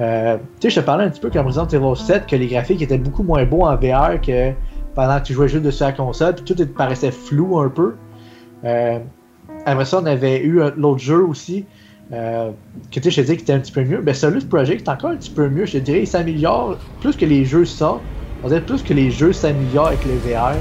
[0.01, 2.47] Euh, tu sais, je te parlais un petit peu comme Resident Evil 7 que les
[2.47, 4.53] graphiques étaient beaucoup moins beaux en VR que
[4.95, 7.69] pendant que tu jouais juste dessus à la console, puis tout te paraissait flou un
[7.69, 7.97] peu.
[8.65, 8.99] Euh,
[9.67, 11.67] après ça, on avait eu l'autre jeu aussi,
[12.13, 12.51] euh,
[12.91, 14.01] que tu sais, je te disais était un petit peu mieux.
[14.01, 17.17] Ben, Solus Project est encore un petit peu mieux, je te dirais, il s'améliore plus
[17.17, 18.03] que les jeux sortent.
[18.43, 20.55] On dirait plus que les jeux s'améliorent avec le VR.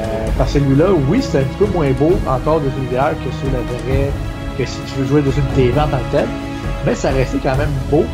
[0.00, 3.30] Euh, que celui-là, oui, c'est un petit peu moins beau encore de une VR que
[3.40, 4.10] sur la vraie,
[4.56, 6.26] que si tu veux jouer dans une TV en tant que tel.
[6.86, 8.04] Mais ça restait quand même beau,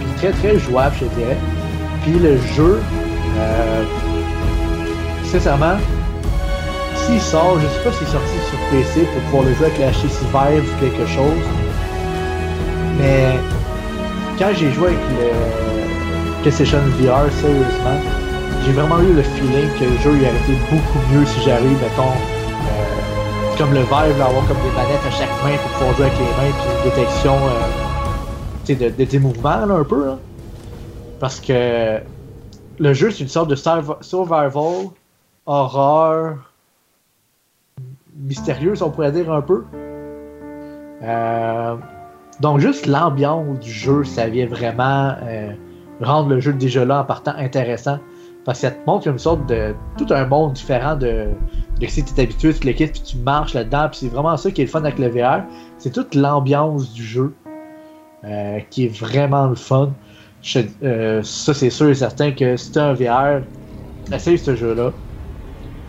[0.00, 1.36] puis très très jouable, je dirais.
[2.02, 2.80] Puis le jeu,
[3.38, 3.84] euh,
[5.24, 5.76] sincèrement,
[6.94, 9.78] s'il sort, je sais pas s'il est sorti sur PC pour pouvoir le jouer avec
[9.78, 11.44] la HTC Vive ou quelque chose.
[12.98, 13.38] Mais
[14.38, 17.98] quand j'ai joué avec le PlayStation VR, sérieusement,
[18.64, 22.10] j'ai vraiment eu le feeling que le jeu aurait été beaucoup mieux si j'arrive, mettons,
[22.10, 26.24] euh, comme le Vive, avoir comme des manettes à chaque main pour pouvoir avec les
[26.24, 30.06] mains, puis une détection euh, de, tes mouvements, là, un peu.
[30.06, 30.18] Là.
[31.18, 32.00] Parce que
[32.78, 34.90] le jeu, c'est une sorte de survival,
[35.46, 36.36] horreur,
[38.16, 39.64] mystérieuse, on pourrait dire un peu.
[41.02, 41.76] Euh,
[42.38, 45.16] donc, juste l'ambiance du jeu, ça vient vraiment
[46.00, 47.98] rendre le jeu déjà là en partant intéressant.
[48.44, 49.74] Parce que ça te montre une sorte de.
[49.96, 51.28] tout un monde différent de,
[51.80, 53.88] de si tu es habitué, tu l'équipe, puis tu marches là-dedans.
[53.90, 55.42] Puis c'est vraiment ça qui est le fun avec le VR.
[55.78, 57.34] C'est toute l'ambiance du jeu
[58.24, 59.90] euh, qui est vraiment le fun.
[60.82, 63.42] Euh, ça, c'est sûr et certain que si tu un VR,
[64.12, 64.92] essaye ce jeu-là.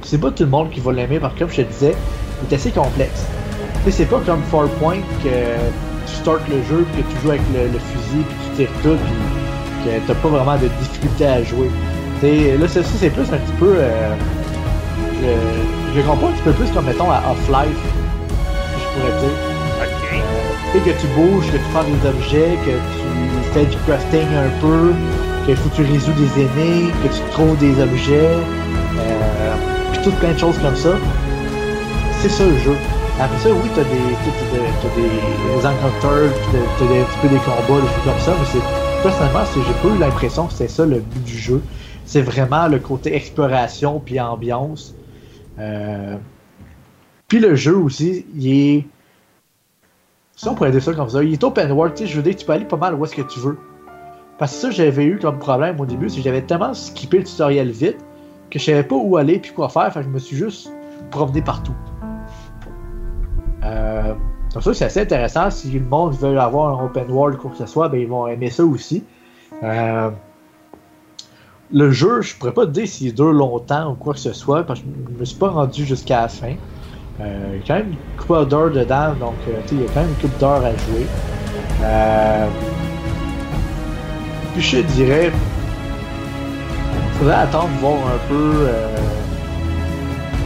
[0.01, 1.95] C'est pas tout le monde qui va l'aimer, parce que comme je te disais,
[2.41, 3.25] il est assez complexe.
[3.89, 5.55] C'est pas comme Point que
[6.05, 8.97] tu startes le jeu, puis que tu joues avec le, fusil, puis tu tires tout,
[8.97, 11.69] puis que t'as pas vraiment de difficulté à jouer.
[12.23, 13.75] Là, ceci, c'est plus un petit peu.
[13.77, 14.15] Euh,
[15.21, 17.83] je, je comprends un petit peu plus comme, mettons, à Off-Life,
[18.79, 19.37] je pourrais dire.
[19.81, 20.13] Ok.
[20.13, 24.49] Euh, que tu bouges, que tu prends des objets, que tu fais du crafting un
[24.61, 24.93] peu,
[25.45, 28.37] qu'il faut que tu résous des énigmes, que tu trouves des objets,
[28.99, 29.55] euh,
[29.91, 30.91] puis tout plein de choses comme ça.
[32.21, 32.75] C'est ça le jeu.
[33.19, 36.31] Après ça, oui, t'as des, t'as des, des encounters,
[36.79, 39.89] t'as des, un petit peu des combats, des trucs comme ça, mais c'est, personnellement, j'ai
[39.89, 41.61] pas eu l'impression que c'était ça le but du jeu.
[42.05, 44.95] C'est vraiment le côté exploration puis ambiance.
[45.59, 46.17] Euh...
[47.27, 48.85] Puis le jeu aussi, il est.
[50.35, 52.23] Si on pourrait dire ça comme ça, il est open world, tu sais, je veux
[52.23, 53.57] dire, tu peux aller pas mal où est-ce que tu veux.
[54.37, 57.23] Parce que ça, j'avais eu comme problème au début, c'est que j'avais tellement skippé le
[57.23, 57.97] tutoriel vite
[58.49, 60.71] que je savais pas où aller puis quoi faire, fait je me suis juste
[61.09, 61.73] promené partout.
[63.63, 64.13] Euh,
[64.53, 65.49] donc ça, c'est assez intéressant.
[65.49, 68.27] Si le monde veut avoir un open world quoi que ce soit, ben, ils vont
[68.27, 69.03] aimer ça aussi.
[69.63, 70.11] Euh,
[71.73, 74.63] le jeu, je pourrais pas te dire s'il dure longtemps ou quoi que ce soit,
[74.63, 76.53] parce que je me suis pas rendu jusqu'à la fin.
[77.19, 79.87] Euh, il y a quand même une couple d'heures dedans, donc euh, il y a
[79.87, 81.07] quand même une couple d'heures à jouer.
[81.81, 82.47] Euh,
[84.53, 85.31] puis je dirais,
[87.13, 88.95] faudrait attendre voir un peu euh,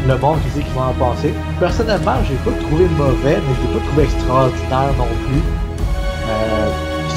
[0.07, 1.33] le monde qui sait qu'ils vont en passer.
[1.59, 5.41] Personnellement, j'ai pas trouvé mauvais, mais je l'ai pas trouvé extraordinaire non plus.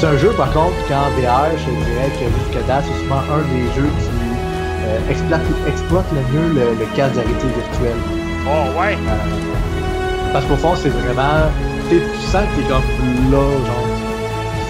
[0.01, 3.43] C'est un jeu, par contre, qu'en VR, je dirais que jusqu'à date, c'est souvent un
[3.53, 4.09] des jeux qui
[4.87, 8.01] euh, exploite, exploite, le mieux le, le cas de virtuelle.
[8.47, 8.95] Oh, ouais!
[8.95, 11.51] Euh, parce qu'au fond, c'est vraiment.
[11.87, 11.99] Tu
[12.31, 12.81] sens que t'es comme
[13.31, 13.85] là, genre.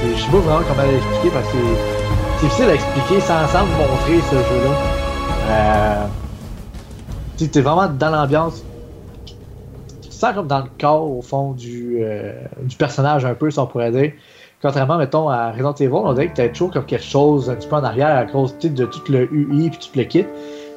[0.03, 1.57] Je sais pas vraiment comment l'expliquer parce que
[2.35, 4.75] c'est difficile à expliquer sans, sans montrer ce jeu-là.
[5.47, 6.05] Euh,
[7.37, 8.65] tu es vraiment dans l'ambiance.
[10.01, 13.49] Tu te sens comme dans le corps, au fond, du, euh, du personnage, un peu,
[13.49, 14.11] si on pourrait dire.
[14.61, 17.67] Contrairement, mettons, à Resident Evil, on dirait que tu toujours comme quelque chose un petit
[17.67, 20.25] peu en arrière à cause de tout le UI et tout le kit.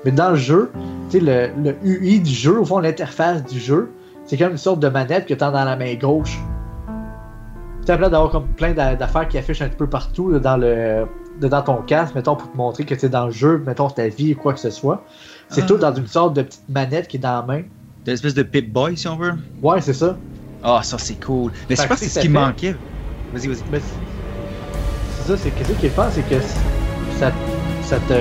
[0.04, 0.70] Mais dans le jeu,
[1.12, 3.90] le, le UI du jeu, au fond, l'interface du jeu,
[4.26, 6.38] c'est comme une sorte de manette que tu as dans la main gauche.
[7.84, 11.06] Tu as d'avoir comme plein d'affaires qui affichent un petit peu partout dans le
[11.40, 14.06] dans ton casque, mettons, pour te montrer que tu es dans le jeu, mettons, ta
[14.08, 15.04] vie ou quoi que ce soit.
[15.48, 15.66] C'est ah.
[15.66, 17.62] tout dans une sorte de petite manette qui est dans la main.
[18.06, 19.32] Une espèce de Pip-Boy, si on veut?
[19.60, 20.16] Ouais, c'est ça.
[20.62, 21.50] Ah, ça, c'est cool.
[21.68, 22.76] Mais c'est pas ce qui manquait.
[23.34, 23.82] Vas-y, vas-y.
[25.18, 26.40] C'est ça, c'est qu'est-ce qui est fun, c'est que
[27.18, 27.32] ça,
[27.82, 28.14] ça te.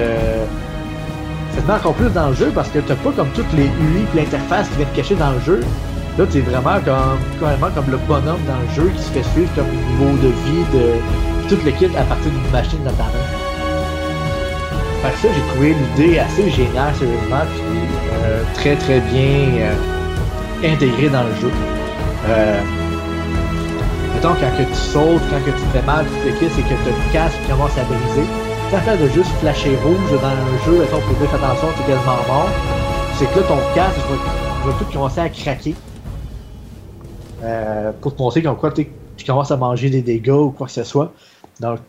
[1.54, 3.66] Ça te met encore plus dans le jeu parce que t'as pas comme toutes les
[3.66, 5.62] UI et l'interface qui viennent te cacher dans le jeu.
[6.18, 9.52] Là, t'es vraiment comme, carrément comme le bonhomme dans le jeu qui se fait suivre
[9.56, 13.44] comme niveau de vie, de tout le kit à partir d'une machine dans ta main.
[15.04, 17.80] Fait que ça, j'ai trouvé l'idée assez géniale, sérieusement, puis
[18.24, 21.52] euh, très très bien euh, intégrée dans le jeu.
[22.30, 22.62] Euh,
[24.22, 26.70] quand que tu sautes, quand que tu te fais mal, tout le kit, c'est que
[26.70, 28.28] ton casque commence à briser.
[28.70, 32.50] Faire de juste flasher rouge dans un jeu, mettons, pour dire attention, t'es quasiment mort,
[33.16, 34.00] c'est que là, ton casque
[34.66, 35.76] va, tout commencer à craquer.
[37.44, 38.88] Euh, pour te montrer comme quoi tu
[39.28, 41.14] commences à manger des dégâts ou quoi que ce soit.
[41.60, 41.80] Donc,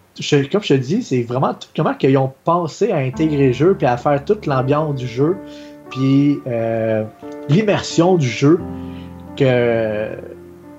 [0.53, 3.87] comme je te dis, c'est vraiment comment qu'ils ont pensé à intégrer le jeu puis
[3.87, 5.37] à faire toute l'ambiance du jeu
[5.91, 7.05] puis euh,
[7.49, 8.61] l'immersion du jeu
[9.37, 10.09] que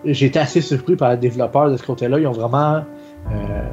[0.06, 2.20] j'ai été assez surpris par les développeurs de ce côté-là.
[2.20, 2.84] Ils ont vraiment.
[3.32, 3.70] Euh,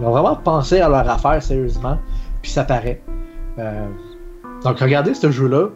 [0.00, 1.98] ils ont vraiment pensé à leur affaire sérieusement.
[2.40, 3.00] Puis ça paraît.
[3.58, 3.86] Euh,
[4.64, 5.68] donc regardez ce jeu-là.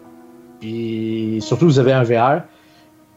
[0.62, 2.42] Et surtout, vous avez un VR.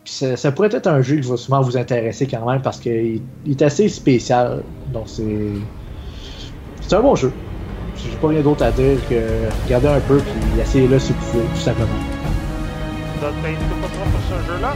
[0.04, 2.80] Puis ça, ça, pourrait être un jeu qui va sûrement vous intéresser quand même parce
[2.80, 4.64] qu'il est assez spécial.
[4.94, 5.48] Donc c'est.
[6.82, 7.32] C'est un bon jeu.
[7.96, 9.16] J'ai pas rien d'autre à dire que
[9.66, 11.88] regardez un peu puis essayez-le si vous pouvez, tout simplement.
[13.20, 14.74] Pour ce jeu-là?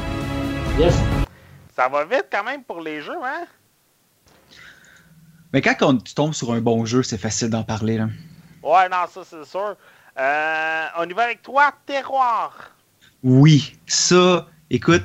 [0.78, 1.23] Yes.
[1.76, 3.46] Ça va vite quand même pour les jeux, hein?
[5.54, 7.98] Mais quand on, tu tombes sur un bon jeu, c'est facile d'en parler.
[7.98, 8.10] Là.
[8.64, 9.76] Ouais, non, ça c'est sûr.
[10.20, 12.72] Euh, on y va avec toi, Terroir.
[13.24, 15.04] Oui, ça, écoute,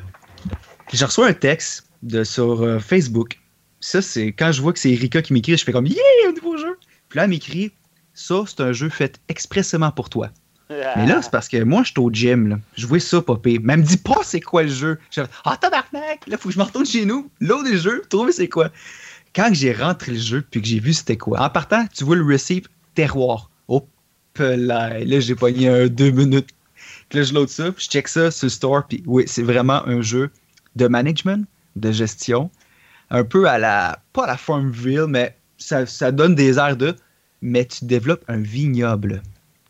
[0.92, 3.38] j'ai reçu un texte de, sur euh, Facebook.
[3.80, 6.32] Ça, c'est quand je vois que c'est Erika qui m'écrit, je fais comme Yeah, un
[6.32, 6.78] nouveau jeu.
[7.08, 7.72] Puis là, elle m'écrit
[8.12, 10.30] Ça, c'est un jeu fait expressément pour toi.
[10.70, 12.48] Mais là, c'est parce que moi, je suis au gym.
[12.48, 12.58] Là.
[12.76, 13.58] Je vois ça popper.
[13.62, 14.98] Mais elle me dit pas c'est quoi le jeu.
[15.10, 17.30] Je fais Ah, tabarnak Là, faut que je me retourne chez nous.
[17.40, 18.70] L'eau des jeux, trouver c'est quoi.
[19.34, 22.16] Quand j'ai rentré le jeu puis que j'ai vu c'était quoi, en partant, tu vois
[22.16, 23.50] le receipt terroir.
[23.68, 23.86] Oh,
[24.38, 26.48] là, là j'ai pogné un deux minutes.
[27.08, 28.86] Puis là, je load ça, puis je check ça sur le store.
[28.86, 30.30] Puis oui, c'est vraiment un jeu
[30.76, 32.50] de management, de gestion.
[33.10, 34.00] Un peu à la.
[34.12, 36.94] Pas à la Farmville, mais ça donne des airs de.
[37.40, 39.22] Mais tu développes un vignoble.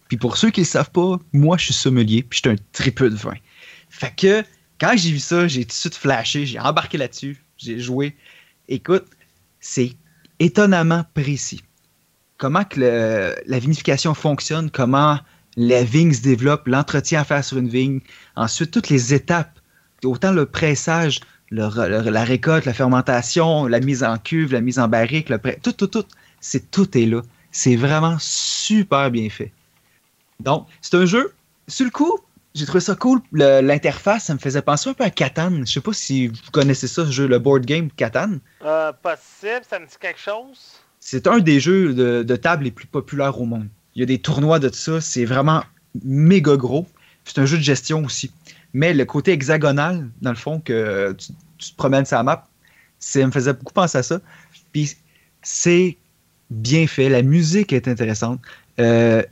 [0.08, 2.62] Puis pour ceux qui ne savent pas, moi, je suis sommelier, puis je suis un
[2.72, 3.34] tripeux de vin.
[3.90, 4.42] Fait que,
[4.80, 8.16] quand j'ai vu ça, j'ai tout de suite flashé, j'ai embarqué là-dessus, j'ai joué.
[8.68, 9.06] Écoute,
[9.60, 9.92] c'est
[10.38, 11.62] étonnamment précis.
[12.36, 15.18] Comment la vinification fonctionne, comment
[15.56, 18.00] la vigne se développe, l'entretien à faire sur une vigne,
[18.36, 19.58] ensuite toutes les étapes,
[20.04, 25.28] autant le pressage, la récolte, la fermentation, la mise en cuve, la mise en barrique,
[25.28, 26.04] le tout, tout, tout,
[26.40, 27.22] c'est tout est là.
[27.50, 29.52] C'est vraiment super bien fait.
[30.40, 31.32] Donc, c'est un jeu,
[31.66, 32.18] sur le coup,
[32.54, 33.20] j'ai trouvé ça cool.
[33.32, 35.64] L'interface, ça me faisait penser un peu à Catan.
[35.64, 38.38] Je sais pas si vous connaissez ça, ce jeu, le board game Catan.
[38.64, 40.80] Euh, possible, ça me dit quelque chose?
[41.00, 43.68] C'est un des jeux de, de, table les plus populaires au monde.
[43.94, 45.62] Il y a des tournois de tout ça, c'est vraiment
[46.04, 46.86] méga gros.
[47.24, 48.32] C'est un jeu de gestion aussi.
[48.72, 52.48] Mais le côté hexagonal, dans le fond, que tu, tu te promènes sur la map,
[52.98, 54.20] ça me faisait beaucoup penser à ça.
[54.72, 54.96] Puis
[55.42, 55.96] c'est
[56.50, 58.40] bien fait, la musique est intéressante.
[58.80, 59.22] Euh,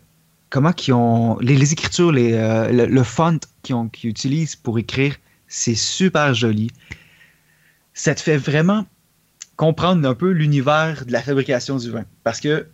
[0.50, 4.78] comment qu'ils ont les, les écritures, les, euh, le, le, font qu'ils qu utilisent pour
[4.78, 5.16] écrire,
[5.48, 6.70] c'est super joli.
[7.94, 8.86] Ça te fait vraiment
[9.56, 12.04] comprendre un peu l'univers de la fabrication du vin.
[12.24, 12.66] Parce que,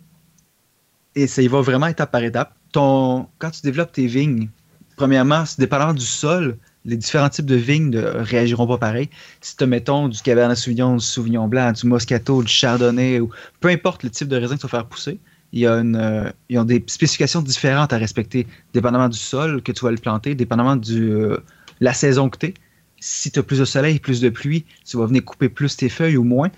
[1.15, 4.49] et ça y va vraiment étape par étape, ton, quand tu développes tes vignes,
[4.95, 9.09] premièrement, dépendamment du sol, les différents types de vignes ne réagiront pas pareil.
[9.39, 13.29] Si tu mettons du Cabernet Sauvignon, du Sauvignon Blanc, du Moscato, du Chardonnay, ou
[13.61, 15.19] peu importe le type de raisin que tu vas faire pousser,
[15.53, 19.71] il y a euh, ils ont des spécifications différentes à respecter, dépendamment du sol que
[19.71, 21.43] tu vas le planter, dépendamment de euh,
[21.79, 22.53] la saison que tu es.
[22.99, 25.89] Si tu as plus de soleil, plus de pluie, tu vas venir couper plus tes
[25.89, 26.49] feuilles ou moins.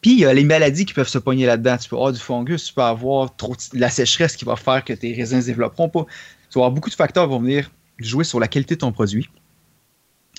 [0.00, 1.76] Puis il y a les maladies qui peuvent se pogner là-dedans.
[1.76, 4.84] Tu peux avoir du fungus, tu peux avoir trop de la sécheresse qui va faire
[4.84, 6.04] que tes raisins ne se développeront pas.
[6.50, 8.90] Tu vas avoir beaucoup de facteurs qui vont venir jouer sur la qualité de ton
[8.90, 9.30] produit.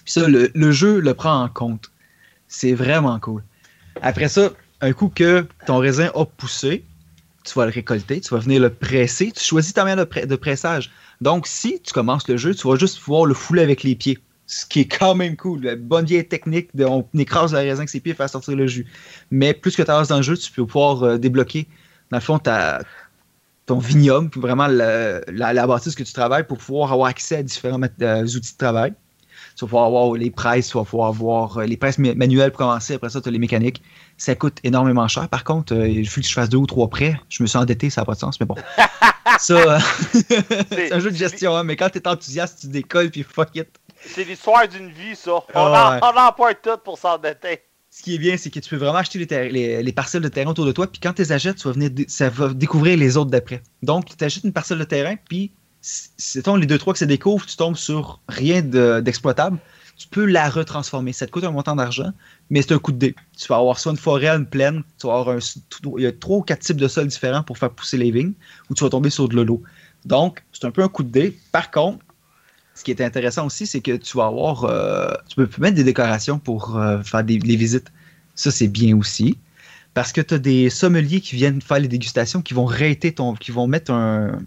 [0.05, 1.91] Ça, le, le jeu le prend en compte.
[2.49, 3.41] C'est vraiment cool.
[4.01, 6.83] Après ça, un coup que ton raisin a poussé,
[7.45, 10.25] tu vas le récolter, tu vas venir le presser, tu choisis ta manière de, pre
[10.25, 10.91] de, pressage.
[11.21, 14.19] Donc, si tu commences le jeu, tu vas juste pouvoir le fouler avec les pieds.
[14.47, 15.61] Ce qui est quand même cool.
[15.61, 18.67] La bonne vieille technique on écrase le raisin avec ses pieds et faire sortir le
[18.67, 18.85] jus.
[19.31, 21.67] Mais plus que tu avances dans le jeu, tu peux pouvoir euh, débloquer,
[22.11, 22.83] dans le fond, ta,
[23.65, 27.37] ton vignoble, puis vraiment la, la, la, bâtisse que tu travailles pour pouvoir avoir accès
[27.37, 28.93] à différents euh, outils de travail.
[29.55, 32.95] Tu vas pouvoir avoir les presses, tu vas pouvoir avoir les presses manuelles pour commencer.
[32.95, 33.81] Après ça, tu as les mécaniques.
[34.17, 35.29] Ça coûte énormément cher.
[35.29, 37.19] Par contre, euh, il faut que je fasse deux ou trois prêts.
[37.29, 38.55] Je me suis endetté, ça n'a pas de sens, mais bon.
[39.39, 39.79] ça,
[40.11, 43.55] c'est un jeu de gestion, hein, mais quand tu es enthousiaste, tu décolles, puis fuck
[43.55, 43.67] it.
[44.05, 45.31] C'est l'histoire d'une vie, ça.
[45.31, 46.55] On, oh, en, ouais.
[46.61, 47.61] tout pour s'endetter.
[47.89, 50.27] Ce qui est bien, c'est que tu peux vraiment acheter les, les, les, parcelles de
[50.27, 52.97] terrain autour de toi, puis quand tu les achètes, tu vas venir ça va découvrir
[52.97, 53.63] les autres d'après.
[53.83, 55.53] Donc, tu achètes une parcelle de terrain, puis
[55.85, 59.61] c'est les deux trois que ça découvre, tu tombes sur rien d'exploitable, de,
[59.97, 61.13] tu peux la retransformer.
[61.13, 62.11] Ça te coûte un montant d'argent,
[62.49, 63.15] mais c'est un coup de dé.
[63.37, 65.37] Tu vas avoir soit une forêt, une plaine, tu vas un,
[65.97, 68.33] il y a trois ou quatre types de sols différents pour faire pousser les vignes,
[68.69, 69.61] ou tu vas tomber sur de l'eau.
[70.05, 71.37] Donc, c'est un peu un coup de dé.
[71.51, 72.03] Par contre,
[72.73, 75.83] ce qui est intéressant aussi, c'est que tu vas avoir, euh, tu peux mettre des
[75.83, 77.91] décorations pour euh, faire des visites.
[78.33, 79.37] Ça, c'est bien aussi.
[79.93, 83.33] Parce que tu as des sommeliers qui viennent faire les dégustations, qui vont rater ton,
[83.33, 84.41] qui vont mettre un,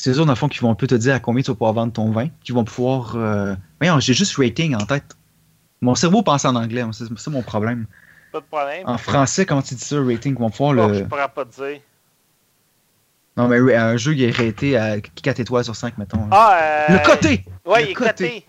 [0.00, 1.54] c'est eux, dans le fond, qui vont un peu te dire à combien tu vas
[1.54, 3.16] pouvoir vendre ton vin, qui vont pouvoir.
[3.16, 3.54] Euh...
[3.82, 5.04] Voyons, j'ai juste rating en tête.
[5.82, 7.84] Mon cerveau pense en anglais, c'est ça mon problème.
[8.32, 8.82] Pas de problème.
[8.86, 10.94] En français, comment tu dis ça, rating, ils vont pouvoir le.
[10.94, 11.80] Je pourrais pas te dire.
[13.36, 16.26] Non, mais un jeu qui est raté à 4 étoiles sur 5, mettons.
[16.30, 16.92] Ah, euh...
[16.94, 17.44] Le côté!
[17.66, 18.46] Ouais, il est coté.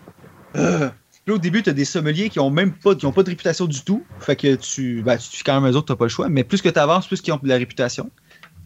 [0.56, 0.88] Euh...
[1.26, 3.28] Puis au début, tu as des sommeliers qui ont même pas, qui ont pas de
[3.28, 4.04] réputation du tout.
[4.20, 6.28] Fait que tu, ben, tu quand même eux autres, tu pas le choix.
[6.30, 8.10] Mais plus que tu avances, plus qu'ils ont de la réputation.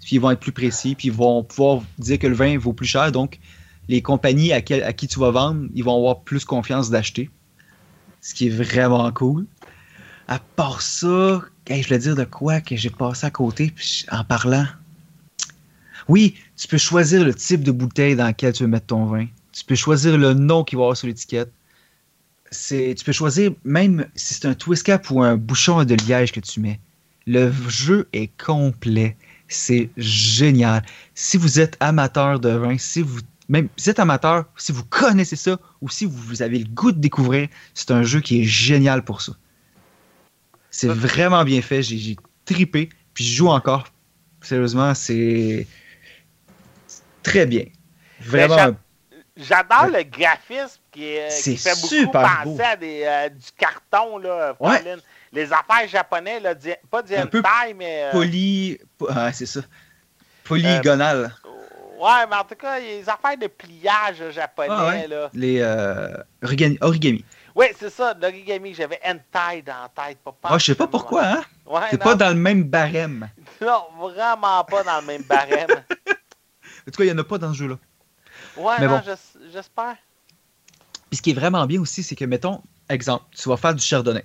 [0.06, 2.72] Puis ils vont être plus précis, puis ils vont pouvoir dire que le vin vaut
[2.72, 3.10] plus cher.
[3.10, 3.40] Donc,
[3.88, 7.28] les compagnies à, qui tu vas vendre, ils vont avoir plus confiance d'acheter.
[8.20, 9.46] Ce qui est vraiment cool.
[10.28, 13.74] À part ça, je voulais dire de quoi que j'ai passé à côté
[14.12, 14.66] en parlant.
[16.06, 19.26] Oui, tu peux choisir le type de bouteille dans laquelle tu veux mettre ton vin.
[19.50, 21.50] Tu peux choisir le nom qu'il va avoir sur l'étiquette.
[22.52, 26.38] tu peux choisir même si c'est un twist cap ou un bouchon de liège que
[26.38, 26.78] tu mets.
[27.26, 29.16] Le jeu est complet.
[29.48, 30.82] C'est génial.
[31.14, 34.84] Si vous êtes amateur de vin, si vous même si vous êtes amateur, si vous
[34.84, 38.44] connaissez ça ou si vous avez le goût de découvrir, c'est un jeu qui est
[38.44, 39.32] génial pour ça.
[40.70, 41.82] C'est vraiment bien fait.
[41.82, 42.88] J'ai tripé.
[43.14, 43.86] Puis je joue encore.
[44.42, 45.66] Sérieusement, c'est
[47.22, 47.64] très bien.
[48.20, 48.76] Vraiment.
[49.36, 51.16] J'adore le graphisme qui,
[51.56, 54.18] fait beaucoup penser à des, euh, du carton.
[54.18, 54.56] Là,
[55.36, 56.54] Les affaires japonais, là,
[56.90, 58.04] pas du hentai, mais.
[58.04, 58.78] Euh, poly.
[59.34, 59.60] c'est ça.
[60.44, 61.30] Polygonal.
[61.44, 65.04] Euh, ouais, mais en tout cas, les affaires de pliage japonais.
[65.04, 65.30] Ah, là.
[65.34, 65.62] Les
[66.80, 67.22] origami.
[67.54, 68.72] Oui, c'est ça, l'origami.
[68.72, 70.18] J'avais hentai dans la tête.
[70.24, 71.44] Pas ah, je sais pas pourquoi, hein?
[71.90, 73.28] c'est pas dans le même barème.
[73.60, 75.70] Non, vraiment pas dans le même barème.
[76.08, 77.78] en tout cas, il n'y en a pas dans ce jeu-là.
[78.56, 79.02] Ouais, non,
[79.52, 79.96] j'espère.
[81.10, 83.82] Puis ce qui est vraiment bien aussi, c'est que, mettons, exemple, tu vas faire du
[83.82, 84.24] chardonnay.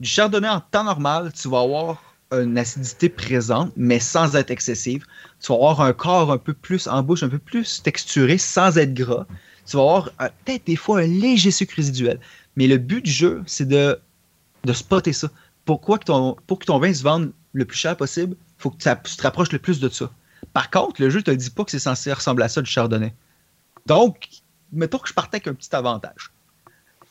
[0.00, 5.04] Du chardonnay en temps normal, tu vas avoir une acidité présente, mais sans être excessive.
[5.40, 8.78] Tu vas avoir un corps un peu plus en bouche, un peu plus texturé, sans
[8.78, 9.26] être gras.
[9.66, 12.18] Tu vas avoir euh, peut-être des fois un léger sucre résiduel.
[12.56, 14.00] Mais le but du jeu, c'est de,
[14.64, 15.28] de spotter ça.
[15.66, 15.98] Pourquoi
[16.46, 19.22] pour que ton vin se vende le plus cher possible, il faut que tu te
[19.22, 20.10] rapproches le plus de ça.
[20.54, 22.70] Par contre, le jeu ne te dit pas que c'est censé ressembler à ça du
[22.70, 23.12] chardonnay.
[23.86, 24.28] Donc,
[24.72, 26.30] mettons que je partais avec un petit avantage.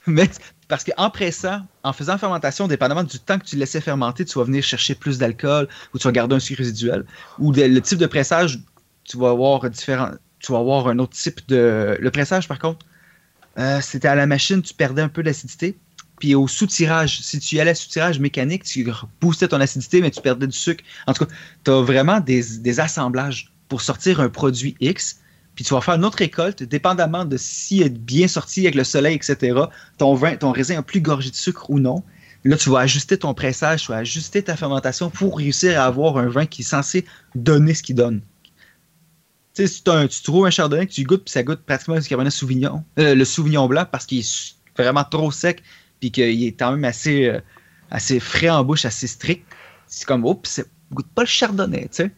[0.07, 0.29] Mais,
[0.67, 4.45] parce qu'en pressant, en faisant fermentation, dépendamment du temps que tu laissais fermenter, tu vas
[4.45, 7.05] venir chercher plus d'alcool ou tu vas garder un sucre résiduel.
[7.37, 8.59] Ou le type de pressage,
[9.03, 11.97] tu vas avoir différent, tu vas avoir un autre type de.
[11.99, 12.85] Le pressage, par contre,
[13.57, 15.77] euh, c'était à la machine, tu perdais un peu d'acidité.
[16.19, 18.87] Puis au sous-tirage, si tu allais sous-tirage mécanique, tu
[19.21, 20.83] boostais ton acidité, mais tu perdais du sucre.
[21.07, 21.31] En tout cas,
[21.63, 25.21] tu as vraiment des, assemblages pour sortir un produit X.
[25.59, 28.85] Puis tu vas faire une autre récolte, dépendamment de s'il est bien sorti avec le
[28.85, 29.59] soleil, etc.
[29.97, 32.01] Ton, vin, ton raisin a plus gorgé de sucre ou non.
[32.45, 36.17] Là, tu vas ajuster ton pressage, tu vas ajuster ta fermentation pour réussir à avoir
[36.17, 37.03] un vin qui est censé
[37.35, 38.21] donner ce qu'il donne.
[39.53, 42.01] Tu sais, si tu trouves un chardonnay que tu goûtes, puis ça goûte pratiquement le
[42.03, 45.61] cabernet sauvignon, euh, le sauvignon blanc, parce qu'il est vraiment trop sec,
[45.99, 47.41] puis qu'il est quand même assez, euh,
[47.91, 49.45] assez frais en bouche, assez strict.
[49.87, 52.11] C'est comme, oups, ça goûte pas le chardonnay, tu sais.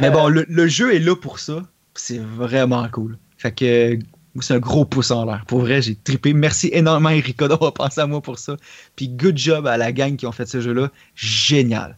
[0.00, 1.64] Mais bon, le, jeu est là pour ça.
[1.98, 3.18] C'est vraiment cool.
[3.36, 3.98] Fait que
[4.40, 5.44] c'est un gros pouce en l'air.
[5.46, 6.32] Pour vrai, j'ai trippé.
[6.32, 8.56] Merci énormément, Erika, d'avoir pensé à moi pour ça.
[8.96, 10.90] Puis good job à la gang qui ont fait ce jeu-là.
[11.14, 11.96] Génial.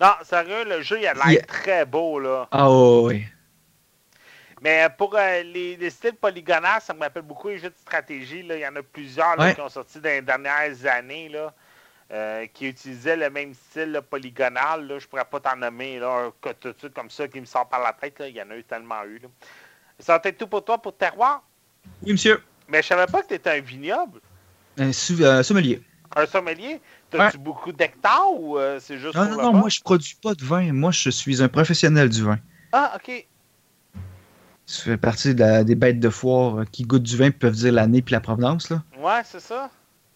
[0.00, 2.48] Non, sérieux, le jeu, il a l'air très beau, là.
[2.50, 3.24] Ah oui.
[4.62, 8.42] Mais pour euh, les, styles polygonales, ça me rappelle beaucoup les jeux de stratégie.
[8.44, 8.56] Là.
[8.56, 11.52] Il y en a plusieurs qui ont sorti dans les dernières années là,
[12.12, 14.86] euh, qui utilisaient le même style polygonal.
[14.86, 14.98] Là.
[14.98, 17.80] Je pourrais pas t'en nommer là, tout de suite comme ça qui me sort par
[17.80, 18.18] la tête.
[18.18, 18.28] Là.
[18.28, 19.18] Il y en a eu tellement eu.
[19.18, 19.28] Là.
[19.98, 21.42] Ça va être tout pour toi pour terroir?
[22.02, 22.42] Oui, monsieur.
[22.68, 24.20] Mais je savais pas que tu étais un vignoble.
[24.78, 25.82] Un sommelier.
[26.14, 26.80] Un sommelier?
[27.18, 29.14] As-tu beaucoup d'hectares ou euh, c'est juste.
[29.14, 30.72] Non, non, non, moi je produis pas de vin.
[30.72, 32.38] Moi je suis un professionnel du vin.
[32.72, 33.26] Ah, ok.
[34.66, 37.72] Tu fais partie des bêtes de foire euh, qui goûtent du vin et peuvent dire
[37.72, 38.82] l'année puis la provenance, là.
[38.98, 39.70] Ouais, c'est ça.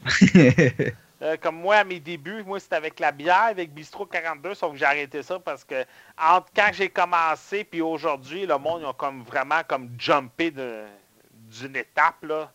[1.22, 4.72] Euh, comme moi, à mes débuts, moi, c'était avec la bière, avec Bistro 42, sauf
[4.72, 5.86] que j'ai arrêté ça parce que
[6.20, 11.76] entre quand j'ai commencé puis aujourd'hui, le monde, ils ont comme vraiment comme jumpé d'une
[11.76, 12.52] étape, là.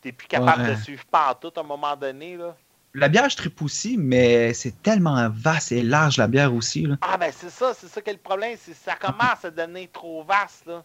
[0.00, 2.54] T'es plus capable de suivre partout à un moment donné, là.
[2.96, 6.96] La bière, je tripe aussi, mais c'est tellement vaste et large, la bière aussi, là.
[7.00, 9.88] Ah, ben c'est ça, c'est ça qui est le problème, c'est ça commence à devenir
[9.92, 10.84] trop vaste, là.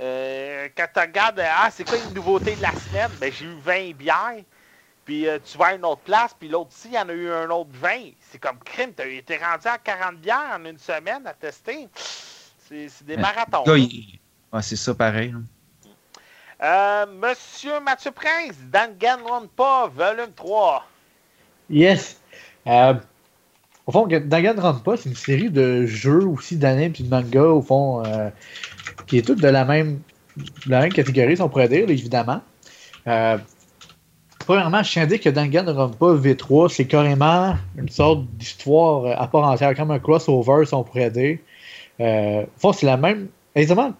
[0.00, 3.10] Euh, quand tu regardes, ah, c'est quoi une nouveauté de la semaine?
[3.18, 4.42] Ben, j'ai eu 20 bières.
[5.04, 7.12] Puis euh, tu vas à une autre place, puis l'autre ici, il y en a
[7.12, 7.88] eu un autre 20.
[8.30, 8.92] C'est comme crime.
[8.96, 11.88] Tu as été rendu à 40 bières en une semaine à tester.
[12.66, 13.64] C'est des marathons.
[14.62, 15.34] c'est ça pareil.
[16.62, 20.86] Euh, Monsieur Mathieu Prince, Danganronpa, volume 3.
[21.68, 22.20] Yes.
[22.66, 28.02] au fond, Danganronpa, c'est une série de jeux aussi d'anime et de manga, au fond,
[29.06, 30.00] qui est toutes de la même,
[30.66, 32.40] la même catégorie, si on pourrait dire, évidemment.
[33.06, 33.38] Euh,
[34.46, 39.44] premièrement, je tiens à dire que Danganronpa V3, c'est carrément une sorte d'histoire à part
[39.44, 41.38] entière, comme un crossover, si on pourrait dire.
[42.00, 43.94] Euh, c'est la même, exactement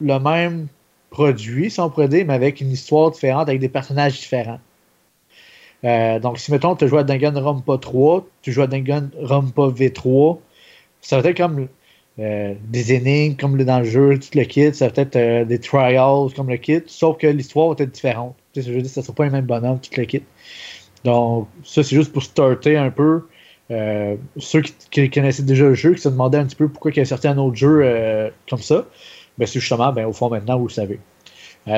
[0.00, 0.68] le même
[1.10, 4.60] produit, si on pourrait dire, mais avec une histoire différente, avec des personnages différents.
[5.84, 10.38] Euh, donc, si mettons, tu joues à Danganronpa 3, tu joues à Danganronpa V3,
[11.00, 11.68] ça va être comme
[12.18, 15.60] euh, des énigmes comme dans le jeu, tout le kit, ça va être euh, des
[15.60, 18.34] trials comme le kit, sauf que l'histoire va être différente.
[18.62, 20.06] Je veux dire, ça ne sera pas le même bonhomme, tout le.
[21.04, 23.22] Donc, ça, c'est juste pour starter un peu.
[24.38, 27.04] ceux qui, connaissaient déjà le jeu, qui se demandaient un petit peu pourquoi il a
[27.04, 28.86] sorti un autre jeu comme ça,
[29.38, 31.00] ben, c'est justement, ben, au fond, maintenant, vous le savez.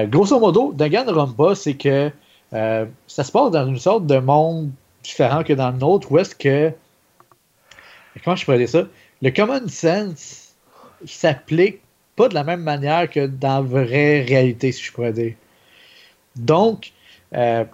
[0.08, 2.10] grosso modo, Danganronpa, c'est que
[2.52, 4.70] euh, ça se passe dans une sorte de monde
[5.02, 6.72] différent que dans le nôtre, où est-ce que.
[8.24, 8.86] Comment je pourrais dire ça?
[9.22, 10.54] Le common sense
[11.06, 11.80] s'applique
[12.16, 15.34] pas de la même manière que dans la vraie réalité, si je pourrais dire.
[16.36, 16.92] Donc,
[17.34, 17.64] euh,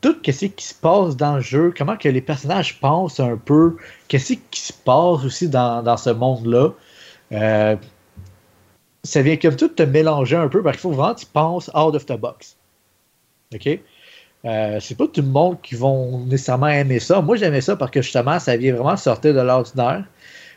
[0.00, 3.76] tout ce qui se passe dans le jeu, comment que les personnages pensent un peu,
[4.08, 6.70] qu'est-ce qui se passe aussi dans, ce monde-là,
[7.32, 7.76] euh,
[9.02, 11.70] ça vient comme tout te mélanger un peu parce qu'il faut vraiment que tu penses
[11.74, 12.56] out of the box.
[13.54, 13.78] OK?
[14.44, 17.20] Euh, c'est pas tout le monde qui vont nécessairement aimer ça.
[17.22, 20.04] Moi, j'aimais ça parce que justement, ça vient vraiment sortir de l'ordinaire.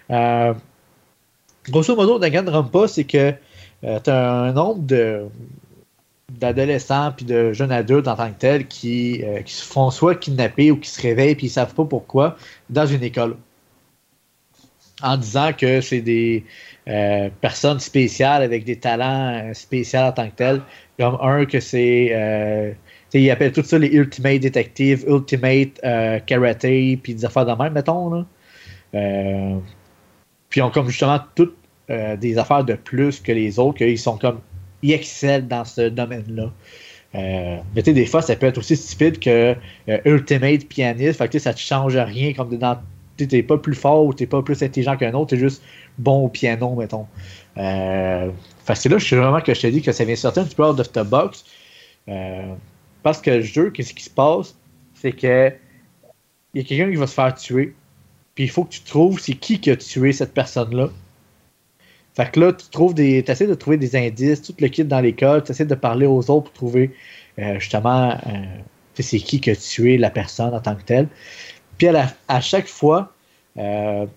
[0.10, 0.53] Euh,
[1.70, 3.34] grosso modo, Danganronpa, c'est que
[3.84, 5.26] euh, tu as un nombre de
[6.32, 10.72] d'adolescents puis de jeunes adultes en tant que tels qui, qui se font soit kidnapper
[10.72, 12.36] ou qui se réveillent puis ils savent pas pourquoi
[12.70, 13.38] dans une école
[15.02, 16.44] en disant que c'est des
[17.40, 20.62] personnes spéciales avec des talents spéciaux en tant que tels
[21.00, 22.76] comme un que c'est
[23.14, 26.60] ils appellent tout ça les Ultimate Detective, Ultimate euh, Karate,
[27.02, 28.10] puis des affaires de même, mettons.
[28.10, 28.26] Là.
[28.96, 29.58] Euh,
[30.50, 31.56] puis ils ont comme justement toutes
[31.90, 34.40] euh, des affaires de plus que les autres, qu'ils sont comme.
[34.82, 36.52] Ils excellent dans ce domaine-là.
[37.14, 39.56] mais tu des fois, ça peut être aussi stupide que
[40.06, 42.80] Ultimate Pianiste, fait que ça ne change rien comme dans.
[43.18, 45.40] Tu n'es pas plus fort ou tu n'es pas plus intelligent qu'un autre, tu es
[45.40, 45.64] juste
[45.98, 47.08] bon au piano, mettons.
[47.58, 48.30] Euh,
[48.64, 50.56] fait là, je suis vraiment que je te dis que ça vient sortir un petit
[50.56, 51.46] peu out of the box.
[53.04, 54.56] Parce que le jeu, qu'est-ce qui se passe?
[54.94, 55.52] C'est que
[56.54, 57.74] il y a quelqu'un qui va se faire tuer.
[58.36, 60.90] Puis il faut que tu trouves c'est qui qui a tué cette personne-là.
[62.18, 63.24] Fait que là, tu trouves des.
[63.24, 66.07] Tu essaies de trouver des indices, tout le kit dans l'école, tu essaies de parler
[66.07, 66.91] aux autres pour trouver
[67.38, 68.45] euh, justement euh,
[68.95, 71.07] c'est qui qui a tué la personne en tant que telle.
[71.78, 73.13] Puis à, chaque fois,
[73.59, 74.07] euh,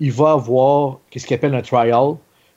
[0.00, 2.14] il va avoir ce qu'il appelle un trial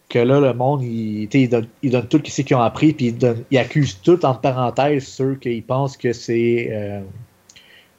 [0.08, 3.14] que là, le monde, il, donne, il donne, tout ce qu'ils ont appris, puis
[3.52, 7.04] il, accuse tout, entre parenthèses, ceux qui pensent que c'est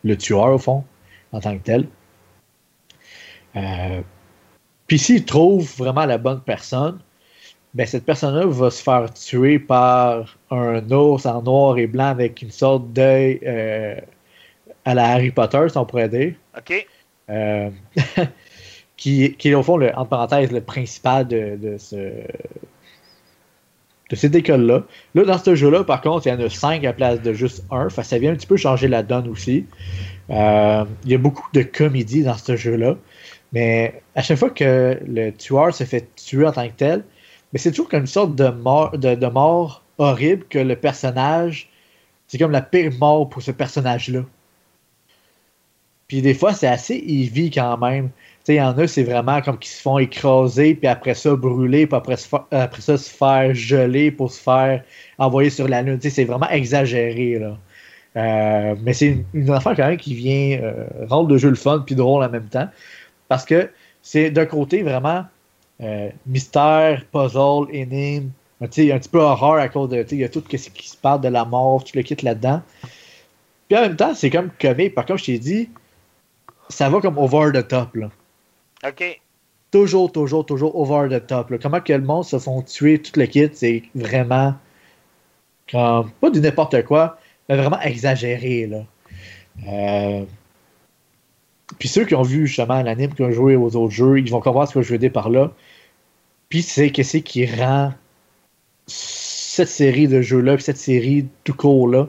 [0.03, 0.83] le tueur, au fond,
[1.33, 1.89] en tant que tel.
[3.57, 4.01] Euh,
[4.87, 6.99] puis s'il trouve vraiment la bonne personne,
[7.75, 12.41] ben cette personne-là va se faire tuer par un ours en noir et blanc avec
[12.41, 13.97] une sorte d'œil euh,
[14.85, 16.35] à la Harry Potter, si on pourrait dire.
[16.57, 16.87] OK.
[18.97, 24.85] qui, est au fond, le, entre parenthèses, le principal de, de, ce, de cette école-là.
[25.15, 27.33] Là, dans ce jeu-là, par contre, il y en a cinq à la place de
[27.33, 27.89] juste un.
[27.91, 29.67] ça vient un petit peu changer la donne aussi.
[30.31, 32.97] Euh, il y a beaucoup de comédie dans ce jeu-là.
[33.57, 37.05] Mais à chaque fois que le tueur se fait tuer en tant que tel,
[37.53, 41.71] mais c'est toujours comme une sorte de mort, de, mort horrible que le personnage.
[42.27, 44.21] C'est comme la pire mort pour ce personnage-là.
[46.07, 48.11] Puis des fois, c'est assez heavy quand même.
[48.47, 51.87] Il y en a, c'est vraiment comme qu'ils se font écraser, puis après ça, brûler,
[51.87, 52.17] puis après,
[52.51, 54.85] après ça, se faire geler pour se faire
[55.17, 55.99] envoyer sur la Lune.
[56.03, 57.39] C'est vraiment exagéré.
[57.39, 57.57] Là.
[58.17, 61.83] Euh, mais c'est une, affaire quand même qui vient euh, rendre le jeu le fun
[61.87, 62.69] puis drôle en même temps.
[63.29, 63.71] Parce que
[64.03, 65.25] c'est d'un côté vraiment
[65.83, 70.07] euh, mystère, puzzle, énigme, un petit peu horreur à cause de.
[70.11, 72.63] Il y a tout ce qui se parle de la mort, tu le quittes là-dedans.
[73.69, 74.95] Puis en même temps, c'est comme comique.
[74.95, 75.69] Par contre, je t'ai dit,
[76.69, 77.95] ça va comme over the top.
[77.97, 78.11] Là.
[78.87, 79.21] OK.
[79.71, 81.53] Toujours, toujours, toujours over the top.
[81.61, 84.55] Comment que le monde se font tuer tout le kit, c'est vraiment
[85.71, 87.19] comme pas du n'importe quoi,
[87.49, 88.67] mais vraiment exagéré.
[88.67, 88.85] Là.
[89.69, 90.25] Euh,
[91.79, 94.41] puis ceux qui ont vu justement l'anime, qui ont joué aux autres jeux, ils vont
[94.41, 95.53] comprendre ce que je veux dire par là.
[96.49, 97.93] Puis c'est qu'est-ce qui rend
[98.87, 102.09] cette série de jeux-là, cette série tout court-là,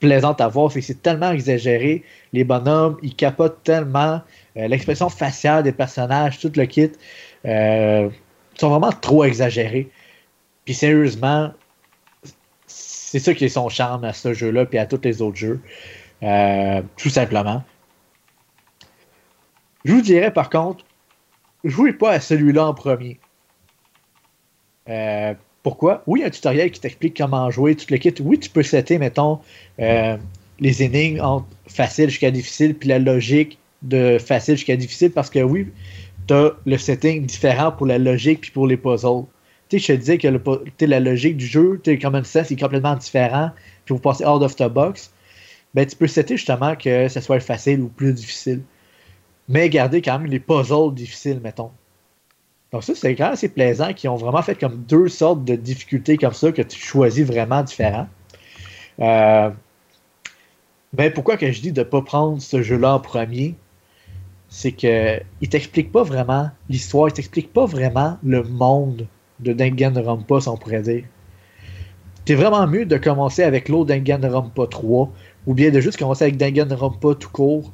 [0.00, 2.02] plaisante à voir, c'est que c'est tellement exagéré.
[2.32, 4.22] Les bonhommes, ils capotent tellement.
[4.56, 6.90] Euh, l'expression faciale des personnages, tout le kit,
[7.44, 8.08] euh,
[8.58, 9.90] sont vraiment trop exagérés.
[10.64, 11.52] Puis sérieusement,
[12.66, 15.60] c'est ça qui est son charme à ce jeu-là, puis à tous les autres jeux.
[16.22, 17.62] Euh, tout simplement.
[19.84, 20.84] Je vous dirais par contre,
[21.64, 23.18] jouez pas à celui-là en premier.
[25.62, 26.02] pourquoi?
[26.06, 28.14] Oui, un tutoriel qui t'explique comment jouer, tout le kit.
[28.20, 29.40] Oui, tu peux setter, mettons,
[29.78, 35.38] les énigmes entre facile jusqu'à difficile, puis la logique de facile jusqu'à difficile parce que
[35.40, 35.68] oui,
[36.26, 39.24] tu as le setting différent pour la logique puis pour les puzzles.
[39.68, 42.96] Tu sais, je te disais que la logique du jeu, tu common sense est complètement
[42.96, 43.50] différent,
[43.84, 45.12] puis vous passez out of the box.
[45.74, 48.62] ben, tu peux setter justement que ce soit facile ou plus difficile.
[49.48, 51.70] Mais garder quand même les puzzles difficiles, mettons.
[52.72, 55.56] Donc ça, c'est quand même assez plaisant qu'ils ont vraiment fait comme deux sortes de
[55.56, 58.08] difficultés comme ça que tu choisis vraiment différents.
[59.00, 59.50] Euh,
[60.96, 63.54] mais pourquoi que je dis de ne pas prendre ce jeu-là en premier?
[64.50, 69.06] C'est que il t'explique pas vraiment l'histoire, il t'explique pas vraiment le monde
[69.40, 71.04] de Danganronpa, si on pourrait dire.
[72.24, 75.10] C'est vraiment mieux de commencer avec l'autre Danganronpa 3
[75.46, 77.72] ou bien de juste commencer avec Danganronpa tout court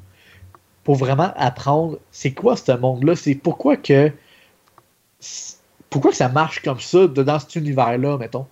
[0.84, 4.12] pour vraiment apprendre c'est quoi ce monde-là, c'est pourquoi que
[5.90, 8.46] pourquoi que ça marche comme ça dans cet univers-là, mettons.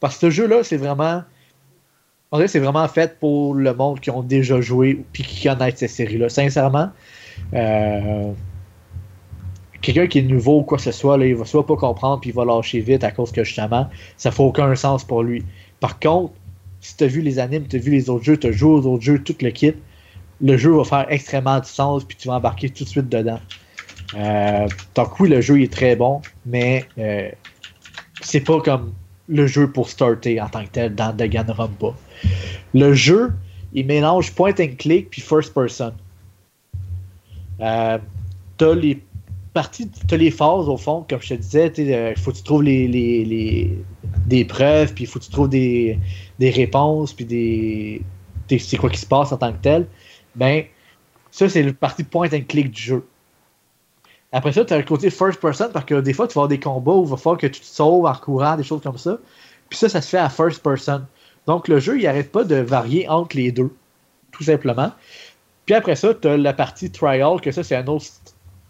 [0.00, 1.22] Parce que ce jeu-là, c'est vraiment.
[2.32, 5.76] On dirait c'est vraiment fait pour le monde qui ont déjà joué puis qui connaissent
[5.76, 6.28] cette série-là.
[6.28, 6.90] Sincèrement,
[7.54, 8.32] euh,
[9.82, 12.30] quelqu'un qui est nouveau ou quoi que ce soit, il va soit pas comprendre puis
[12.30, 15.44] il va lâcher vite à cause que justement, ça fait aucun sens pour lui.
[15.80, 16.32] Par contre,
[16.80, 18.70] si tu as vu les animes, tu as vu les autres jeux, tu as joué
[18.70, 19.74] aux autres jeux, tout le kit,
[20.40, 23.40] le jeu va faire extrêmement du sens puis tu vas embarquer tout de suite dedans.
[24.14, 27.30] Euh, donc oui, le jeu est très bon, mais euh,
[28.20, 28.92] c'est pas comme
[29.28, 31.94] le jeu pour starter en tant que tel dans Danganronpa.
[32.74, 33.32] Le jeu,
[33.72, 35.92] il mélange point and click puis first person.
[37.60, 37.98] Euh,
[38.56, 39.00] t'as les
[39.52, 42.42] parties, t'as les phases au fond, comme je te disais, il euh, faut que tu
[42.42, 45.98] trouves des preuves, puis il faut que tu trouves des,
[46.38, 48.02] des réponses, puis des,
[48.58, 49.86] c'est quoi qui se passe en tant que tel.
[50.34, 50.64] Ben,
[51.30, 53.06] ça, c'est le partie point and click du jeu.
[54.32, 56.48] Après ça, tu as le côté first person parce que des fois, tu vas avoir
[56.48, 58.98] des combats où il va falloir que tu te sauves en courant, des choses comme
[58.98, 59.18] ça.
[59.68, 61.02] Puis ça, ça se fait à first person.
[61.46, 63.74] Donc le jeu, il n'arrête pas de varier entre les deux,
[64.30, 64.92] tout simplement.
[65.66, 68.04] Puis après ça, tu as la partie trial, que ça, c'est un autre,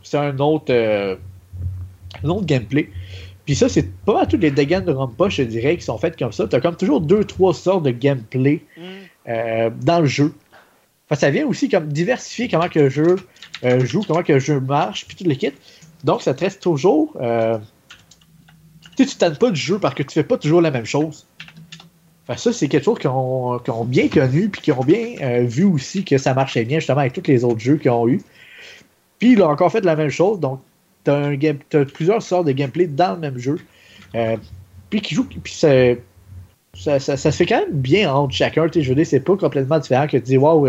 [0.03, 1.17] c'est un autre, euh,
[2.23, 2.91] un autre gameplay.
[3.45, 6.19] Puis ça, c'est pas mal tous les dégâts de Rampa, je dirais, qui sont faits
[6.19, 6.47] comme ça.
[6.47, 8.83] Tu as comme toujours deux, trois sortes de gameplay mm.
[9.29, 10.33] euh, dans le jeu.
[11.17, 13.17] Ça vient aussi comme diversifier comment que le jeu
[13.65, 15.53] euh, joue, comment que le jeu marche, puis tout le kit.
[16.05, 17.17] Donc, ça te reste toujours.
[17.21, 17.59] Euh,
[18.97, 21.27] tu ne pas du jeu parce que tu fais pas toujours la même chose.
[22.37, 26.05] ça, c'est quelque chose qu'ils ont, bien connu, puis qui ont bien euh, vu aussi
[26.05, 28.23] que ça marchait bien, justement, avec tous les autres jeux qu'ils ont eu.
[29.19, 30.39] Puis, ils ont encore fait la même chose.
[30.39, 30.61] Donc,
[31.05, 33.59] tu as, plusieurs sortes de gameplay dans le même jeu.
[34.91, 35.27] puis, qui joue.
[36.75, 38.67] Ça, se fait quand même bien entre chacun.
[38.73, 40.67] Je veux c'est pas complètement différent que de dire, waouh,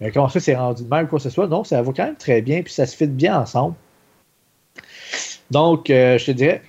[0.00, 1.46] mais comment ça, c'est rendu de même ou quoi que ce soit?
[1.46, 3.74] Non, ça va quand même très bien, puis ça se fit bien ensemble.
[5.50, 6.62] Donc, euh, je te dirais,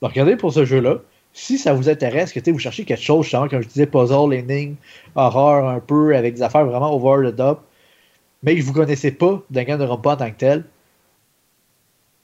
[0.00, 0.98] regardez pour ce jeu-là.
[1.32, 4.74] Si ça vous intéresse, que vous cherchez quelque chose, justement, comme je disais, puzzle, énigme,
[5.14, 7.62] horreur un peu, avec des affaires vraiment over the top,
[8.42, 10.64] mais que vous connaissez pas Danganronpa en tant que tel,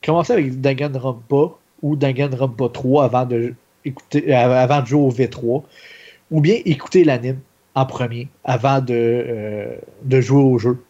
[0.04, 3.54] commencez avec Danganronpa ou Danganronpa 3 avant de,
[3.84, 5.62] écouter, euh, avant de jouer au V3,
[6.30, 7.38] ou bien écouter l'anime
[7.74, 10.82] en premier avant de, euh, de jouer au jeu.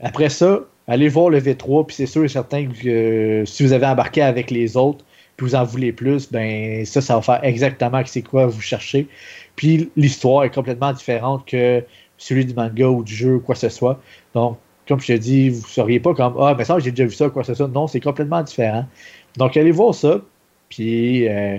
[0.00, 3.72] Après ça, allez voir le V3, puis c'est sûr et certain que euh, si vous
[3.72, 5.04] avez embarqué avec les autres,
[5.36, 9.08] puis vous en voulez plus, ben ça, ça va faire exactement c'est quoi vous cherchez.
[9.56, 11.84] Puis l'histoire est complètement différente que
[12.18, 14.00] celui du manga ou du jeu ou quoi que ce soit.
[14.34, 17.04] Donc, comme je te dis, vous ne seriez pas comme Ah, mais ça, j'ai déjà
[17.04, 17.68] vu ça, quoi que ce soit.
[17.68, 18.86] Non, c'est complètement différent.
[19.36, 20.20] Donc, allez voir ça.
[20.68, 21.58] Puis, euh,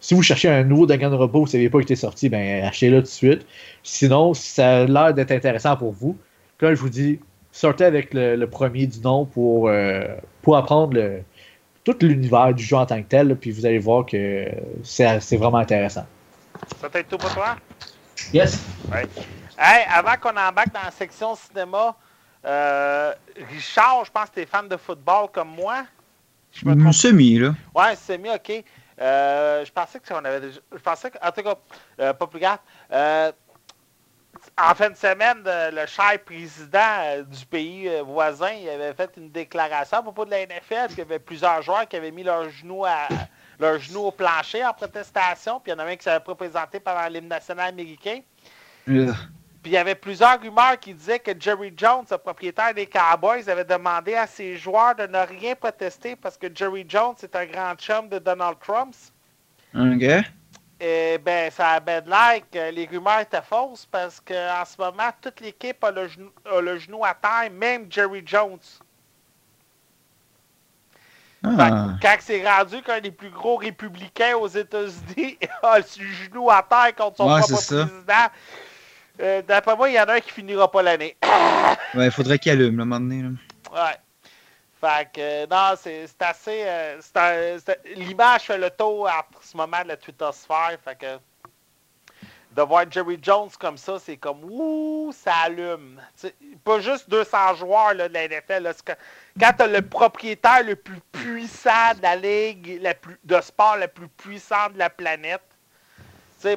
[0.00, 3.02] si vous cherchez un nouveau Danganronpa, vous ne pas qu'il était sorti, ben achetez-le tout
[3.02, 3.46] de suite.
[3.82, 6.16] Sinon, ça a l'air d'être intéressant pour vous.
[6.60, 7.20] là, je vous dis,
[7.52, 10.02] sortez avec le, premier du nom pour, euh,
[10.42, 10.98] pour apprendre
[11.84, 14.46] tout l'univers du jeu en tant que tel, puis vous allez voir que
[14.82, 16.06] c'est vraiment intéressant.
[16.80, 17.56] Ça être tout pour toi?
[18.32, 18.64] Yes.
[19.58, 21.94] Hey, avant qu'on embarque dans la section cinéma,
[22.44, 23.12] euh,
[23.50, 25.84] Richard, je pense que tu es fan de football comme moi.
[26.54, 27.54] Je me Semi, là.
[27.74, 28.64] Ouais, semi, ok.
[29.00, 30.60] Euh, je pensais que on avait déjà.
[30.72, 31.18] Je pensais que.
[31.20, 31.56] En tout cas,
[32.00, 32.58] euh, pas plus grave.
[32.92, 33.32] Euh,
[34.56, 39.98] en fin de semaine, le cher président du pays voisin il avait fait une déclaration
[39.98, 42.84] à propos de la NFL, qu'il y avait plusieurs joueurs qui avaient mis leurs genoux
[42.84, 43.08] à
[43.58, 46.78] leurs genoux au plancher en protestation, puis il y en a un qui s'avait présenté
[46.78, 48.20] pendant l'hymne national américain.
[49.64, 53.48] Puis il y avait plusieurs rumeurs qui disaient que Jerry Jones, le propriétaire des Cowboys,
[53.48, 57.46] avait demandé à ses joueurs de ne rien protester parce que Jerry Jones est un
[57.46, 58.94] grand chum de Donald Trump.
[59.74, 60.02] OK.
[60.78, 62.44] Et ben, ça a bad like.
[62.52, 66.08] Les rumeurs étaient fausses parce qu'en ce moment, toute l'équipe a, le
[66.78, 68.58] genou, à terre, même Jerry Jones.
[71.42, 71.96] Ah.
[72.02, 76.94] Quand c'est rendu qu'un des plus gros républicains aux États-Unis a le genou à terre
[76.94, 78.28] contre son propre président,
[79.20, 81.16] euh, d'après moi, il y en a un qui finira pas l'année.
[81.94, 83.22] ouais, il faudrait qu'il allume, là, un moment donné.
[83.72, 83.96] Ouais.
[84.80, 86.64] Fait que, euh, non, c'est assez.
[86.66, 87.58] Euh,
[87.96, 90.76] l'image fait le tour à ce moment de la Twitter sphère.
[90.84, 91.18] Fait que.
[92.54, 96.00] de voir Jerry Jones comme ça, c'est comme ouh, ça allume.
[96.64, 98.68] pas juste 200 joueurs là, de la NFL.
[99.40, 103.76] quand tu as le propriétaire le plus puissant de la ligue la plus, de sport
[103.76, 105.53] le plus puissant de la planète,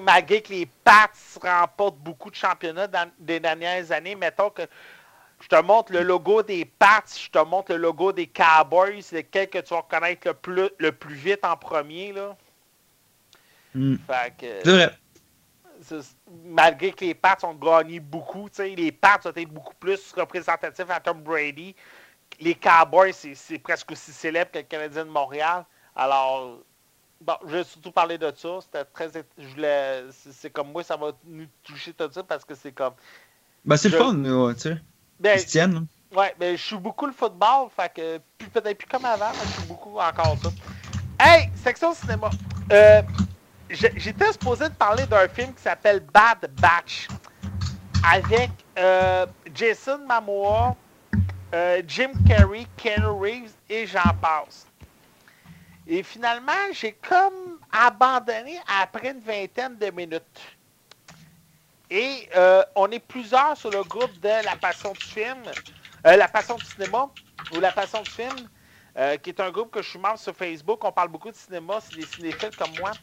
[0.02, 1.12] malgré que les Pats
[1.42, 4.64] remportent beaucoup de championnats dans les dernières années, mettons que
[5.42, 9.18] je te montre le logo des Pats, je te montre le logo des Cowboys, c'est
[9.18, 12.12] lequel que tu vas reconnaître le plus, le plus vite en premier.
[12.12, 12.36] Là.
[13.74, 13.98] Hmm.
[14.08, 14.90] c'est vrai
[16.44, 21.00] malgré que les Pats ont gagné beaucoup, les Pats ont été beaucoup plus représentatifs à
[21.00, 21.76] Tom Brady.
[22.40, 25.66] Les Cowboys, c'est presque aussi célèbre que le Canadien de Montréal.
[25.96, 26.60] Alors,
[27.22, 28.60] bon, je vais surtout parler de ça.
[28.62, 29.10] C'était très.
[30.34, 32.94] C'est comme moi, ça va nous toucher tout ça parce que c'est comme.
[33.66, 34.78] Ben, c'est le fun, tu sais.
[35.20, 35.40] Ben,
[36.16, 39.60] Ouais, mais je suis beaucoup le football, fait que peut-être plus comme avant, mais je
[39.60, 40.50] suis beaucoup encore ça.
[41.20, 42.30] Hey, section cinéma.
[42.72, 43.02] Euh,
[43.70, 47.08] j'étais supposé de parler d'un film qui s'appelle Bad Batch
[48.10, 50.76] avec euh, Jason Momoa,
[51.54, 54.67] euh, Jim Carrey, Ken Reeves et j'en passe.
[55.88, 60.58] Et finalement, j'ai comme abandonné après une vingtaine de minutes.
[61.90, 65.56] Et euh, on est plusieurs sur le groupe de La Passion du film,
[66.04, 67.10] La Passion du cinéma
[67.50, 68.50] ou La Passion du film,
[69.24, 70.84] qui est un groupe que je suis membre sur Facebook.
[70.84, 72.98] On parle beaucoup de cinéma, c'est des cinéphiles comme moi.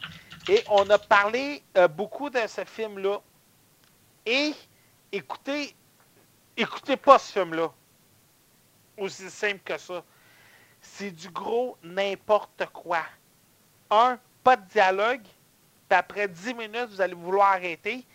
[0.47, 3.19] Et on a parlé euh, beaucoup de ce film-là.
[4.25, 4.53] Et
[5.11, 5.75] écoutez,
[6.57, 7.73] écoutez pas ce film-là.
[8.97, 10.03] Aussi simple que ça.
[10.87, 13.03] C'est du gros n'importe quoi.
[13.89, 15.23] Un, pas de dialogue.
[15.89, 18.05] Puis après 10 minutes, vous allez vouloir arrêter.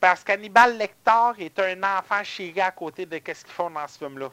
[0.00, 3.98] Parce qu'Hannibal Lecter est un enfant chéri à côté de ce qu'ils font dans ce
[3.98, 4.30] film-là.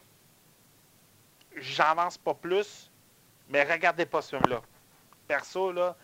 [1.58, 2.90] J'avance pas plus,
[3.50, 4.62] mais regardez pas ce film-là.
[5.28, 5.96] Perso, là,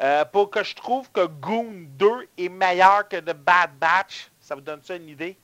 [0.00, 4.54] euh, pour que je trouve que Goon 2 est meilleur que The Bad Batch, ça
[4.54, 5.38] vous donne ça une idée?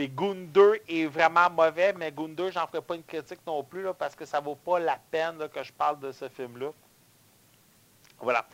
[0.00, 3.62] Puis Goon 2 est vraiment mauvais, mais Goon 2, j'en ferai pas une critique non
[3.62, 6.70] plus, parce que ça vaut pas la peine que je parle de ce film-là.
[8.18, 8.46] Voilà.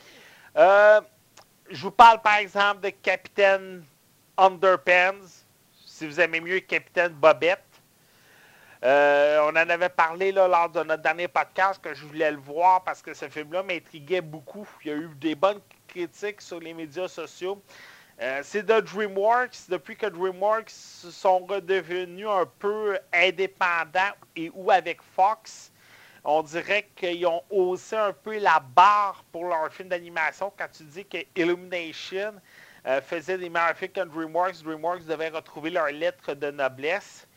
[0.57, 1.01] Euh,
[1.71, 3.85] je vous parle par exemple de Capitaine
[4.37, 5.45] Underpants,
[5.87, 7.63] si vous aimez mieux Capitaine Bobette.
[8.83, 12.39] Euh, on en avait parlé là, lors de notre dernier podcast que je voulais le
[12.39, 14.67] voir parce que ce film-là m'intriguait beaucoup.
[14.85, 17.63] Il y a eu des bonnes critiques sur les médias sociaux.
[18.21, 19.69] Euh, c'est de DreamWorks.
[19.69, 25.71] Depuis que DreamWorks sont redevenus un peu indépendants et ou avec Fox,
[26.25, 30.51] on dirait qu'ils ont haussé un peu la barre pour leur film d'animation.
[30.57, 32.33] Quand tu dis que Illumination
[32.87, 37.29] euh, faisait des meilleurs films DreamWorks, DreamWorks devait retrouver leur lettre de noblesse.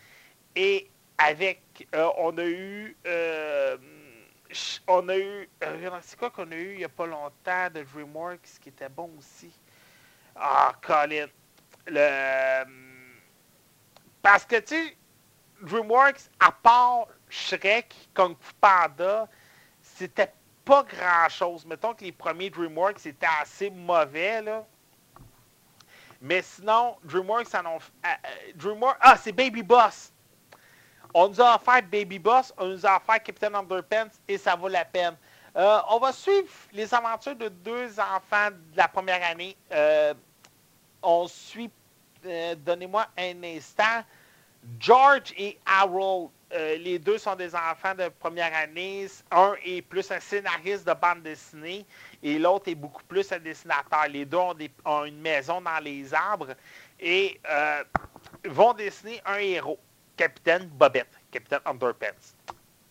[0.55, 1.61] Et avec,
[1.93, 2.95] euh, on a eu,
[4.87, 5.49] on a eu,
[6.01, 9.11] c'est quoi qu'on a eu il n'y a pas longtemps de DreamWorks qui était bon
[9.19, 9.51] aussi?
[10.39, 11.27] Ah, Colin.
[11.87, 12.63] Le,
[14.21, 14.97] parce que, tu sais,
[15.61, 19.27] DreamWorks, à part Shrek, Kung Panda,
[19.81, 20.31] c'était
[20.63, 21.65] pas grand-chose.
[21.65, 24.65] Mettons que les premiers DreamWorks étaient assez mauvais, là.
[26.21, 27.79] Mais sinon, DreamWorks en ont...
[28.55, 28.97] DreamWorks...
[29.01, 30.13] Ah, c'est Baby Boss.
[31.13, 34.67] On nous a offert Baby Boss, on nous a offert Captain Underpants et ça vaut
[34.67, 35.17] la peine.
[35.55, 39.57] Euh, on va suivre les aventures de deux enfants de la première année.
[39.71, 40.13] Euh,
[41.01, 41.69] on suit,
[42.25, 44.03] euh, donnez-moi un instant,
[44.79, 46.29] George et Harold.
[46.51, 49.07] les deux sont des enfants de première année.
[49.31, 51.85] Un est plus un scénariste de bande dessinée
[52.21, 54.07] et l'autre est beaucoup plus un dessinateur.
[54.09, 56.55] Les deux ont, une maison dans les arbres
[56.99, 57.39] et
[58.45, 59.79] vont dessiner un héros.
[60.19, 62.35] Capitaine Bobette, Capitaine Underpants.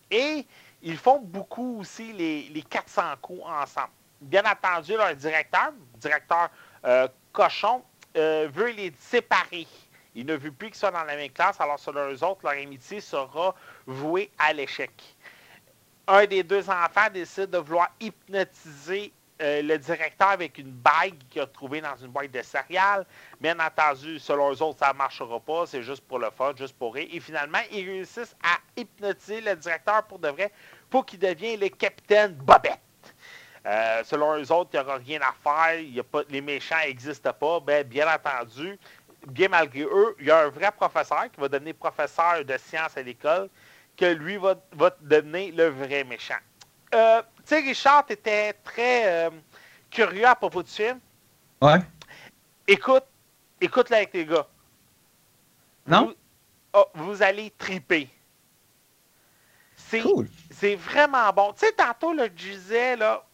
[0.09, 0.47] Et
[0.81, 3.91] ils font beaucoup aussi les, les 400 coups ensemble.
[4.19, 6.49] Bien entendu, leur directeur, directeur
[6.85, 7.83] euh, Cochon,
[8.17, 9.67] euh, veut les séparer.
[10.15, 12.53] Il ne veut plus qu'ils soient dans la même classe, alors selon eux autres, leur
[12.53, 13.55] amitié sera
[13.85, 14.91] vouée à l'échec.
[16.07, 21.41] Un des deux enfants décide de vouloir hypnotiser euh, le directeur avec une bague qu'il
[21.41, 23.05] a trouvée dans une boîte de céréales.
[23.39, 25.65] Bien entendu, selon eux autres, ça ne marchera pas.
[25.65, 27.07] C'est juste pour le fun, juste pour rire.
[27.11, 30.51] Et finalement, ils réussissent à hypnotiser le directeur pour de vrai
[30.89, 32.79] pour qu'il devienne le capitaine Bobette.
[33.65, 35.79] Euh, selon eux autres, il n'y aura rien à faire.
[35.79, 37.59] Y a pas, les méchants n'existent pas.
[37.59, 38.79] Ben, bien entendu,
[39.27, 42.95] bien malgré eux, il y a un vrai professeur qui va devenir professeur de sciences
[42.97, 43.49] à l'école,
[43.97, 46.39] que lui va, va devenir le vrai méchant.
[46.93, 49.29] Euh, tu sais, Richard, était très euh,
[49.91, 50.99] curieux à propos du film.
[51.61, 51.79] Ouais.
[52.65, 53.05] Écoute,
[53.59, 54.47] écoute-le avec les gars.
[55.85, 56.13] Non?
[56.93, 58.07] Vous, oh, allez triper.
[59.75, 60.29] C'est cool.
[60.51, 61.51] C'est vraiment bon.
[61.53, 63.25] Tu sais, tantôt, le je disais, là,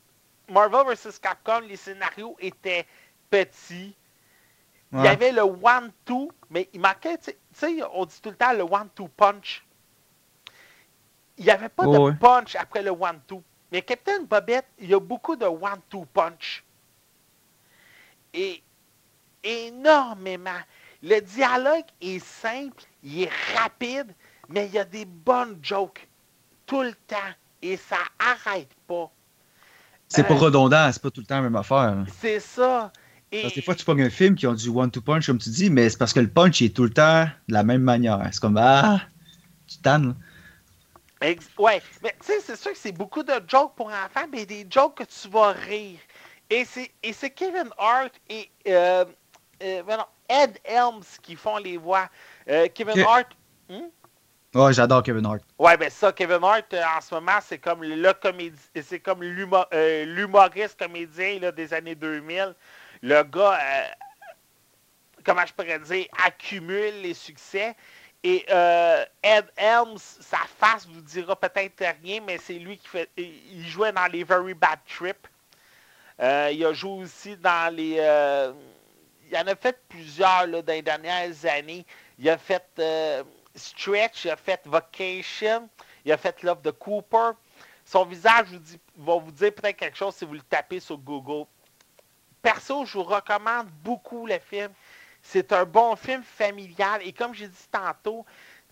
[0.50, 1.20] Marvel vs.
[1.20, 2.86] Capcom, les scénarios étaient
[3.30, 3.96] petits.
[4.91, 8.54] Il y avait le one-two, mais il manquait, tu sais, on dit tout le temps
[8.54, 9.66] le one-two punch.
[11.38, 13.43] Il n'y avait pas de punch après le one-two.
[13.72, 16.64] Mais Captain Bobette, il y a beaucoup de one-two punch.
[18.34, 18.64] Et
[19.43, 20.62] énormément.
[21.04, 24.16] Le dialogue est simple, il est rapide,
[24.48, 26.08] mais il y a des bonnes jokes
[26.66, 27.18] tout le temps.
[27.62, 29.12] Et ça arrête pas.
[30.08, 32.06] C'est pas redondant, c'est pas tout le temps la même affaire.
[32.22, 32.91] C'est ça.
[33.32, 33.49] Et...
[33.49, 35.89] des fois, tu pognes un film qui ont du one-two punch, comme tu dis, mais
[35.89, 38.22] c'est parce que le punch est tout le temps de la même manière.
[38.32, 39.01] C'est comme, ah,
[39.68, 40.16] tu tannes.
[41.58, 44.68] Ouais, mais tu sais, c'est sûr que c'est beaucoup de jokes pour enfants, mais des
[44.70, 45.97] jokes que tu vas rire.
[46.49, 49.06] Et c'est Kevin Hart et euh,
[49.64, 49.84] euh,
[50.30, 52.08] Ed Helms qui font les voix.
[52.47, 53.28] Euh, Kevin Hart.
[53.68, 53.88] Hmm?
[54.56, 55.41] Ouais, j'adore Kevin Hart.
[55.60, 60.80] Ouais, ben ça, Kevin Hart, en ce moment, c'est comme le comédie, c'est comme l'humoriste
[60.80, 62.56] comédien là, des années 2000.
[63.01, 63.60] Le gars,
[65.26, 67.76] comment je pourrais dire, accumule les succès.
[68.24, 73.10] Et euh, Ed Helms, sa face vous dira peut-être rien, mais c'est lui qui fait.
[73.18, 75.28] Il jouait dans les Very Bad Trip.
[76.22, 77.97] Euh, il a joué aussi dans les.
[77.99, 78.53] Euh,
[79.30, 81.86] il en a fait plusieurs là, dans les dernières années.
[82.18, 82.64] Il a fait
[83.56, 85.70] Stretch, il a fait Vocation,
[86.03, 87.32] il a fait Love de Cooper.
[87.86, 88.47] Son visage
[88.97, 91.47] va vous dire peut-être quelque chose si vous le tapez sur Google.
[92.41, 94.72] Perso, je vous recommande beaucoup le film.
[95.22, 97.01] C'est un bon film familial.
[97.03, 98.26] Et comme j'ai dit tantôt,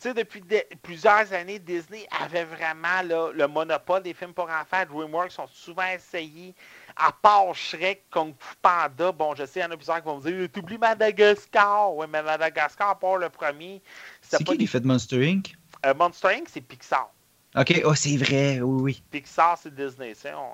[0.03, 0.43] depuis
[0.81, 4.83] plusieurs années, Disney avait vraiment le monopole des films pour enfants.
[4.85, 6.53] DreamWorks sont souvent essayés,
[6.95, 9.11] à part Shrek, Kung Fu Panda.
[9.11, 11.95] Bon, je sais, il y en a plusieurs qui vont me dire T'oublies Madagascar.
[11.95, 13.81] Oui, mais Madagascar, à part le premier.
[14.21, 15.55] C'est qui qui fait Monster Inc?
[15.85, 17.09] Euh, Monster Inc, c'est Pixar.
[17.55, 19.03] OK, oh, c'est vrai, oui, oui.
[19.11, 20.13] Pixar, c'est Disney.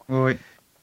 [0.10, 0.38] Oui.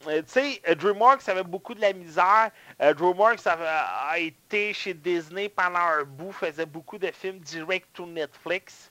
[0.06, 2.50] Euh, tu sais, euh, DreamWorks avait beaucoup de la misère.
[2.80, 8.06] Euh, DreamWorks a été chez Disney pendant un bout, faisait beaucoup de films direct to
[8.06, 8.90] Netflix.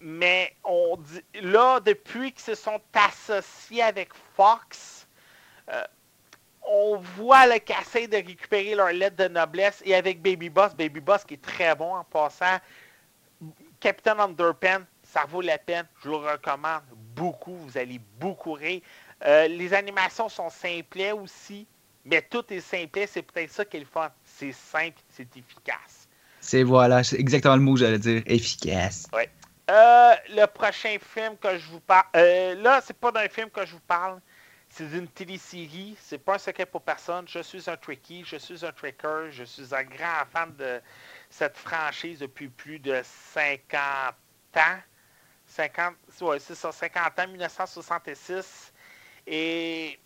[0.00, 4.97] Mais on dit, là, depuis qu'ils se sont associés avec Fox,
[6.62, 9.82] on voit le casser de récupérer leur lettre de noblesse.
[9.84, 12.58] Et avec Baby Boss, Baby Boss qui est très bon en passant,
[13.80, 15.86] Captain Underpants, ça vaut la peine.
[16.02, 16.82] Je le recommande
[17.14, 17.56] beaucoup.
[17.56, 18.82] Vous allez beaucoup rire.
[19.24, 21.66] Euh, les animations sont simplées aussi,
[22.04, 23.06] mais tout est simplet.
[23.06, 24.10] C'est peut-être ça qui est le fun.
[24.24, 26.08] C'est simple, c'est efficace.
[26.40, 28.22] C'est voilà, c'est exactement le mot que j'allais dire.
[28.26, 29.08] Efficace.
[29.12, 29.24] Oui.
[29.70, 32.06] Euh, le prochain film que je vous parle.
[32.16, 34.20] Euh, là, c'est pas d'un film que je vous parle.
[34.78, 35.96] C'est d'une télésérie.
[36.00, 37.26] C'est pas un secret pour personne.
[37.26, 40.80] Je suis un tricky, je suis un tricker, je suis un grand fan de
[41.28, 44.14] cette franchise depuis plus de 50
[44.54, 44.78] ans.
[45.46, 48.72] 50, ouais, c'est ça, 50 ans, 1966.
[49.26, 49.98] Et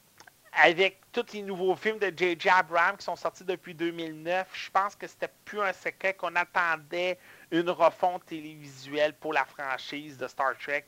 [0.54, 2.48] avec tous les nouveaux films de J.J.
[2.48, 7.18] Abrams qui sont sortis depuis 2009, je pense que c'était plus un secret qu'on attendait
[7.50, 10.86] une refonte télévisuelle pour la franchise de Star Trek.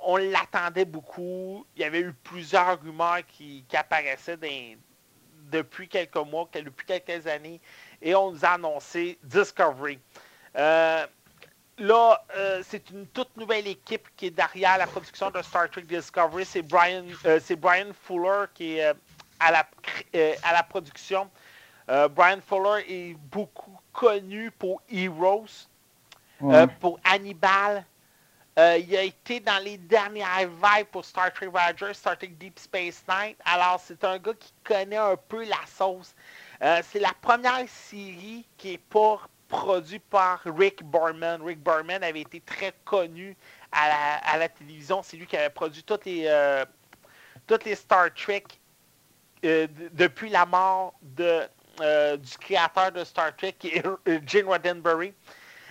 [0.00, 1.66] On l'attendait beaucoup.
[1.76, 4.38] Il y avait eu plusieurs rumeurs qui, apparaissaient
[5.50, 7.60] depuis quelques mois, depuis quelques années,
[8.00, 9.98] et on nous a annoncé Discovery.
[10.56, 11.06] Euh,
[11.78, 15.82] là, euh, c'est une toute nouvelle équipe qui est derrière la production de Star Trek
[15.82, 16.44] Discovery.
[16.44, 18.92] C'est Brian, euh, Brian Fuller qui est
[19.40, 19.68] à, la,
[20.42, 21.30] à la production.
[22.10, 25.68] Brian Fuller est beaucoup connu pour Heroes,
[26.80, 27.84] pour Hannibal.
[28.58, 33.04] Il a été dans les dernières vagues pour Star Trek Voyager, Star Trek Deep Space
[33.08, 33.34] Nine.
[33.44, 36.14] Alors, c'est un gars qui connaît un peu la sauce.
[36.60, 41.42] c'est la première série qui est pour produit par Rick Barman.
[41.42, 43.36] Rick Barman avait été très connu
[43.72, 45.02] à la, télévision.
[45.02, 46.64] C'est lui qui avait produit toutes les, euh,
[47.74, 48.44] Star Trek
[49.44, 50.94] euh, depuis la mort
[51.80, 53.56] euh, du créateur de Star Trek,
[54.26, 55.14] Gene Roddenberry.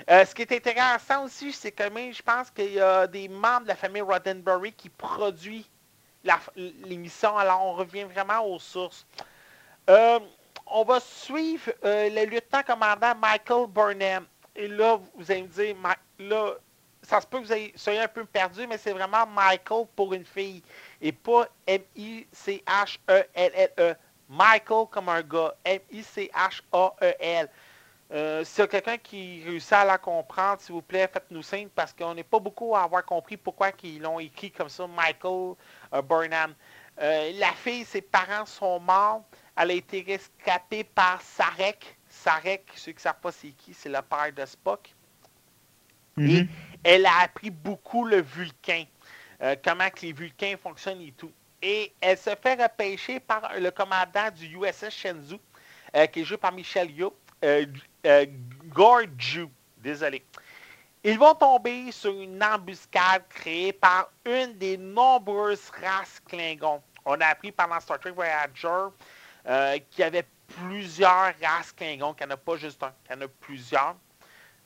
[0.07, 3.67] Ce qui est intéressant aussi, c'est que je pense qu'il y a des membres de
[3.69, 5.69] la famille Roddenberry qui produisent
[6.55, 7.37] l'émission.
[7.37, 9.05] Alors, on revient vraiment aux sources
[10.69, 14.25] on va suivre euh, le lieutenant-commandant Michael Burnham.
[14.55, 15.75] Et là, vous allez me dire,
[16.19, 16.53] là,
[17.01, 20.25] ça se peut que vous soyez un peu perdu, mais c'est vraiment Michael pour une
[20.25, 20.61] fille
[21.01, 22.31] et pas M-I-C-H-E-L-L-E.
[23.79, 23.95] E.
[24.29, 25.55] Michael comme un gars.
[25.63, 26.99] M-I-C-H-A-E-L.
[27.01, 27.66] Euh, S'il
[28.11, 32.13] y a quelqu'un qui réussit à la comprendre, s'il vous plaît, faites-nous signe parce qu'on
[32.13, 35.55] n'est pas beaucoup à avoir compris pourquoi ils l'ont écrit comme ça, Michael
[35.93, 36.53] euh, Burnham.
[36.97, 39.23] la fille, ses parents sont morts.
[39.55, 41.97] Elle a été rescapée par Sarek.
[42.07, 44.93] Sarek, ceux qui ne savent pas c'est qui, c'est le père de Spock.
[46.17, 46.47] Et mhm.
[46.83, 48.85] elle a appris beaucoup le vulcain,
[49.41, 51.31] euh, comment que les vulcains fonctionnent et tout.
[51.61, 55.39] Et elle se fait repêcher par le commandant du USS Shenzhou,
[55.95, 57.15] euh, qui est joué par Michel Yo.
[57.43, 57.65] Euh,
[58.05, 58.25] euh,
[58.65, 59.47] Gorju.
[59.77, 60.23] Désolé.
[61.03, 66.81] Ils vont tomber sur une embuscade créée par une des nombreuses races Klingons.
[67.05, 68.89] On a appris pendant Star Trek Voyager
[69.47, 73.15] euh, qu'il y avait plusieurs races Klingons, qu'il n'y en a pas juste un, qu'il
[73.15, 73.95] y en a plusieurs.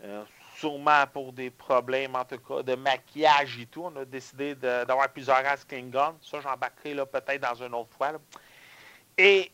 [0.04, 0.24] Euh,
[0.62, 3.84] sûrement pour des problèmes, en tout cas, de maquillage et tout.
[3.84, 6.16] On a décidé d'avoir plusieurs races Klingon.
[6.22, 8.14] Ça, j'embarquerai peut-être dans une autre fois.
[9.18, 9.52] Et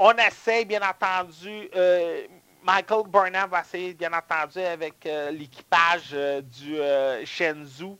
[0.00, 2.26] on essaie, bien entendu, euh,
[2.62, 7.98] Michael Burnham va essayer, bien entendu, avec euh, l'équipage euh, du Shenzhou,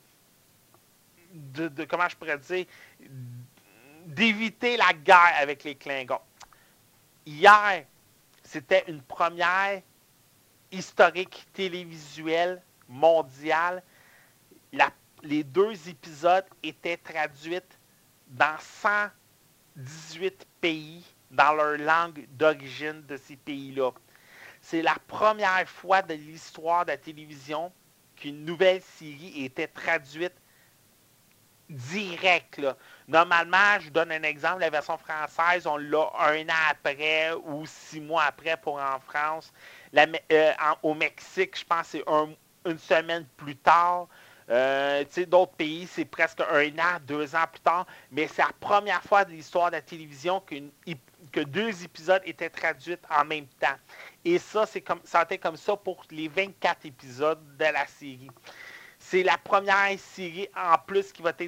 [1.33, 2.65] de, comment je pourrais dire,
[4.07, 6.21] d'éviter la guerre avec les Klingons.
[7.27, 7.85] Hier,
[8.43, 9.83] c'était une première
[10.73, 13.83] historique télévisuelle mondiale.
[15.23, 17.61] Les deux épisodes étaient traduits
[18.27, 23.91] dans 118 pays dans leur langue d'origine de ces pays-là.
[24.61, 27.73] C'est la première fois de l'histoire de la télévision
[28.17, 30.35] qu'une nouvelle série était traduite
[31.71, 32.61] direct.
[33.07, 37.65] Normalement, je vous donne un exemple, la version française, on l'a un an après ou
[37.65, 39.53] six mois après pour en France.
[39.97, 40.53] Euh,
[40.83, 42.35] au Mexique, je pense c'est un-
[42.67, 44.09] une semaine plus tard.
[44.51, 47.87] Euh, d'autres pays, c'est presque un an, deux ans plus tard.
[48.11, 50.73] Mais c'est la première fois de l'histoire de la télévision qu'une-
[51.31, 53.77] que deux épisodes étaient traduits en même temps.
[54.25, 57.87] Et ça, c'est comme, ça a été comme ça pour les 24 épisodes de la
[57.87, 58.31] série.
[59.03, 61.43] C'est la première série en plus qui va être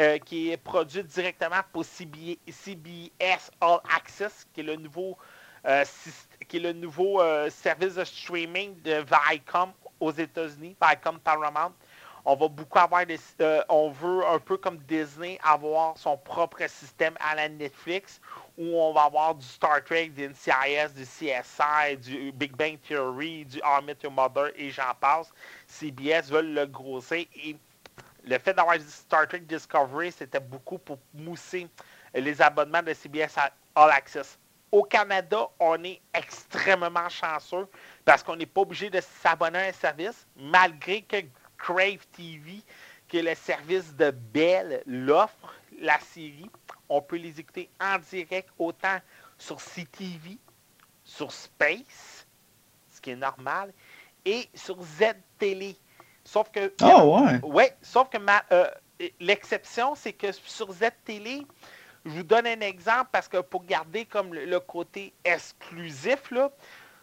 [0.00, 5.16] euh, qui est produite directement pour CB CBS All Access, qui est le nouveau,
[5.66, 5.84] euh,
[6.48, 11.72] qui est le nouveau euh, service de streaming de Viacom aux États-Unis, Viacom Paramount.
[12.24, 13.20] On va beaucoup avoir des,
[13.68, 18.20] on veut un peu comme Disney avoir son propre système à la Netflix
[18.58, 23.44] où on va avoir du Star Trek, du NCIS, du CSI, du Big Bang Theory,
[23.44, 25.32] du Met Your Mother et j'en passe.
[25.66, 27.56] CBS veulent le grossir et
[28.24, 31.68] le fait d'avoir du Star Trek Discovery, c'était beaucoup pour mousser
[32.14, 34.38] les abonnements de CBS à All Access.
[34.72, 37.68] Au Canada, on est extrêmement chanceux
[38.04, 41.18] parce qu'on n'est pas obligé de s'abonner à un service, malgré que
[41.56, 42.62] Crave TV,
[43.06, 46.50] qui est le service de Bell, l'offre, la série.
[46.88, 48.98] On peut les écouter en direct autant
[49.38, 50.38] sur CTV,
[51.04, 52.26] sur Space,
[52.90, 53.72] ce qui est normal,
[54.24, 55.76] et sur Z-Télé.
[56.24, 57.40] Sauf que Ah ouais.
[57.44, 58.68] oui, sauf que ma- euh,
[59.20, 61.46] l'exception, c'est que sur Z-Télé,
[62.04, 66.50] je vous donne un exemple parce que pour garder comme le, le côté exclusif, là,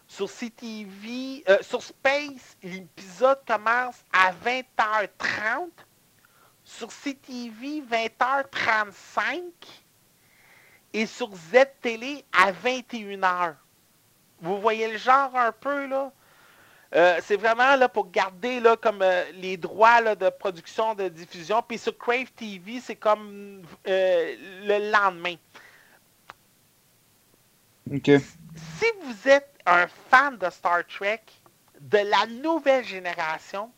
[0.08, 5.70] sur CTV, euh, sur Space, l'épisode commence à 20h30.
[6.78, 9.42] Sur CTV, 20h35.
[10.94, 13.56] Et sur Z-Télé, à 21h.
[14.42, 16.12] Vous voyez le genre un peu, là?
[16.96, 21.08] Euh, c'est vraiment là pour garder là comme euh, les droits là, de production, de
[21.08, 21.64] diffusion.
[21.68, 25.36] Puis sur Crave TV, c'est comme euh, le lendemain.
[27.92, 28.12] Ok.
[28.78, 31.22] Si vous êtes un fan de Star Trek
[31.82, 33.72] de la nouvelle génération,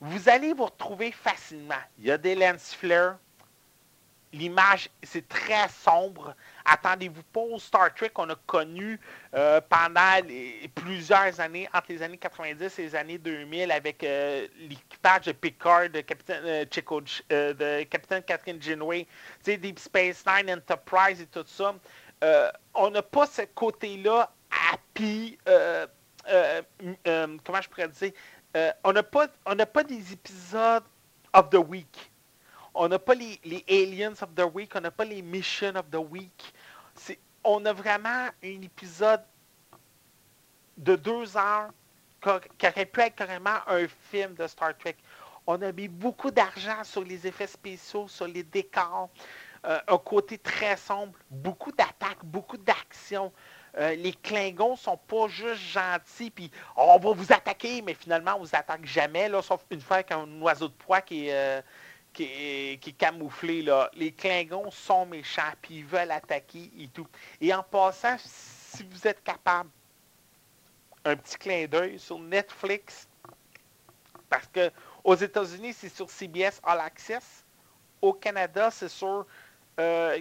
[0.00, 1.74] vous allez vous retrouver facilement.
[1.98, 3.18] Il y a des lens flares.
[4.32, 6.36] L'image, c'est très sombre.
[6.64, 9.00] Attendez-vous pas au Star Trek qu'on a connu
[9.34, 10.20] euh, pendant
[10.76, 15.90] plusieurs années, entre les années 90 et les années 2000, avec euh, l'équipage de Picard,
[15.90, 18.60] de Capitaine, euh, Chico- de Capitaine Catherine
[19.42, 21.74] sais, Deep Space Nine, Enterprise et tout ça.
[22.74, 24.32] On n'a pas ce côté-là
[24.72, 28.12] happy, comment je pourrais dire,
[28.56, 30.84] Euh, on n'a pas, pas des épisodes
[31.32, 32.10] of the week.
[32.74, 35.90] On n'a pas les, les aliens of the week, on n'a pas les missions of
[35.90, 36.52] the week.
[37.44, 39.22] On a vraiment un épisode
[40.76, 41.70] de deux heures
[42.20, 44.96] qui aurait pu être carrément un film de Star Trek.
[45.46, 49.08] On a mis beaucoup d'argent sur les effets spéciaux, sur les décors,
[49.66, 53.32] euh, un côté très sombre, beaucoup d'attaques, beaucoup d'action.
[53.78, 58.40] Euh, les Klingons sont pas juste gentils, puis on va vous attaquer, mais finalement on
[58.40, 61.62] vous attaque jamais, là, sauf une fois qu'un oiseau de proie euh,
[62.12, 63.62] qui est, qui est camouflé.
[63.62, 63.90] Là.
[63.94, 67.06] Les Klingons sont méchants, puis ils veulent attaquer et tout.
[67.40, 69.70] Et en passant, si vous êtes capable,
[71.04, 73.08] un petit clin d'œil sur Netflix,
[74.28, 74.70] parce que
[75.04, 77.44] aux États-Unis, c'est sur CBS All Access.
[78.02, 79.26] Au Canada, c'est sur
[79.78, 80.20] euh,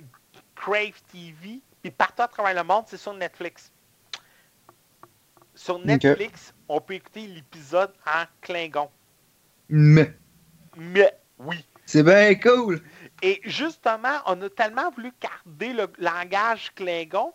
[0.55, 1.59] Crave TV.
[1.81, 3.71] Puis partout à travers le monde, c'est sur Netflix.
[5.55, 8.89] Sur Netflix, on peut écouter l'épisode en Klingon.
[9.69, 10.13] Mais.
[10.77, 11.65] Mais oui.
[11.85, 12.81] C'est bien cool.
[13.21, 17.33] Et justement, on a tellement voulu garder le langage Klingon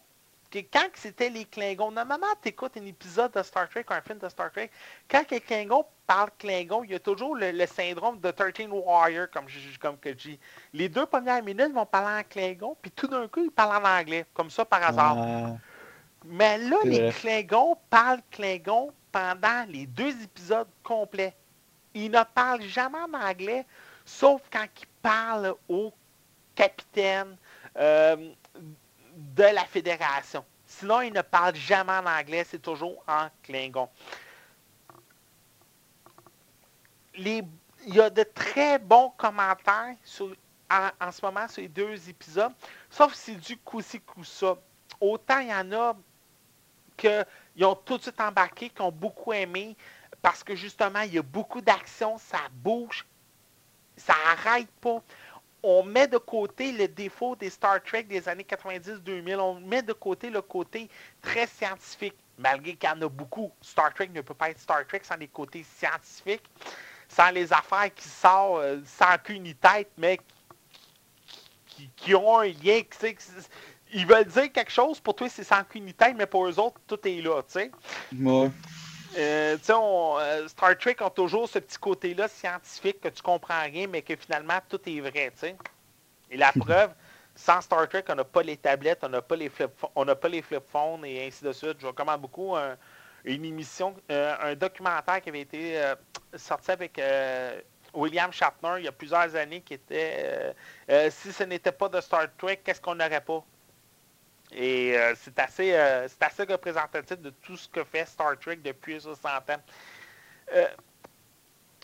[0.62, 4.18] que quand c'était les Klingons, normalement, tu écoutes un épisode de Star Trek, un film
[4.18, 4.70] de Star Trek,
[5.10, 9.48] quand les Klingons parlent Klingon, il y a toujours le, syndrome de 13 Warrior, comme
[9.48, 10.38] je, comme que je dis.
[10.72, 14.00] Les deux premières minutes vont parler en Klingon, puis tout d'un coup, ils parlent en
[14.00, 15.16] anglais, comme ça par hasard.
[16.26, 21.34] Mais là, les Klingons parlent Klingon pendant les deux épisodes complets.
[21.94, 23.64] Ils ne parlent jamais en anglais,
[24.04, 25.92] sauf quand ils parlent au
[26.54, 27.36] capitaine
[27.76, 28.32] euh,
[29.32, 30.44] de la fédération.
[30.66, 33.88] Sinon, ils ne parlent jamais en anglais, c'est toujours en Klingon.
[37.16, 37.44] il
[37.86, 39.94] y a de très bons commentaires
[40.70, 42.52] en, ce moment sur les deux épisodes,
[42.90, 44.56] sauf si c'est du coup-ci, coup-ça.
[45.00, 45.96] Autant il y en a
[46.96, 49.76] qu'ils ont tout de suite embarqué, qui ont beaucoup aimé,
[50.22, 53.06] parce que justement, il y a beaucoup d'action, ça bouge,
[53.96, 55.02] ça n'arrête pas.
[55.66, 59.94] On met de côté le défaut des Star Trek des années 90-2000, on met de
[59.94, 60.90] côté le côté
[61.22, 63.50] très scientifique, malgré qu'il y en a beaucoup.
[63.62, 66.44] Star Trek ne peut pas être Star Trek sans les côtés scientifiques,
[67.08, 70.20] sans les affaires qui sortent euh, sans qu'une ni tête, mais
[71.96, 72.82] qui, ont un lien.
[73.94, 76.78] ils veulent dire quelque chose, pour toi c'est sans qu'une tête, mais pour eux autres,
[76.86, 77.70] tout est là, tu sais.
[79.16, 84.02] Euh, euh, Star Trek a toujours ce petit côté-là scientifique que tu comprends rien, mais
[84.02, 85.32] que finalement tout est vrai.
[86.30, 86.90] Et la preuve,
[87.34, 90.14] sans Star Trek, on n'a pas les tablettes, on n'a pas les flip, on n'a
[90.14, 91.76] pas les flip phones et ainsi de suite.
[91.78, 92.56] Je recommande beaucoup
[93.24, 95.80] une émission, euh, un documentaire qui avait été
[96.34, 97.00] sorti avec
[97.92, 100.54] William Shatner il y a plusieurs années, qui était
[101.10, 103.44] si ce n'était pas de Star Trek, qu'est-ce qu'on n'aurait pas?
[104.54, 109.00] Et euh, c'est assez, euh, assez représentatif de tout ce que fait Star Trek depuis
[109.00, 109.54] 60 ans.
[110.54, 110.66] Euh,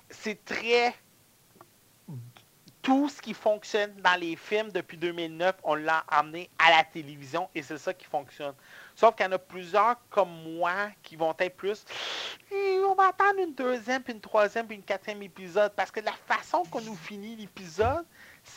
[0.09, 0.95] c'est très...
[2.83, 7.51] Tout ce qui fonctionne dans les films depuis 2009, on l'a amené à la télévision
[7.55, 8.55] et c'est ça qui fonctionne.
[8.97, 11.85] Sauf qu'il y en a plusieurs comme moi qui vont être plus.
[12.51, 15.73] on va attendre une deuxième, puis une troisième, puis une quatrième épisode.
[15.77, 18.07] Parce que la façon qu'on nous finit l'épisode,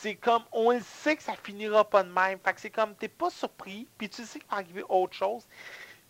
[0.00, 2.38] c'est comme, on le sait que ça finira pas de même.
[2.38, 5.46] Fait que c'est comme, t'es pas surpris, puis tu sais qu'il va arriver autre chose.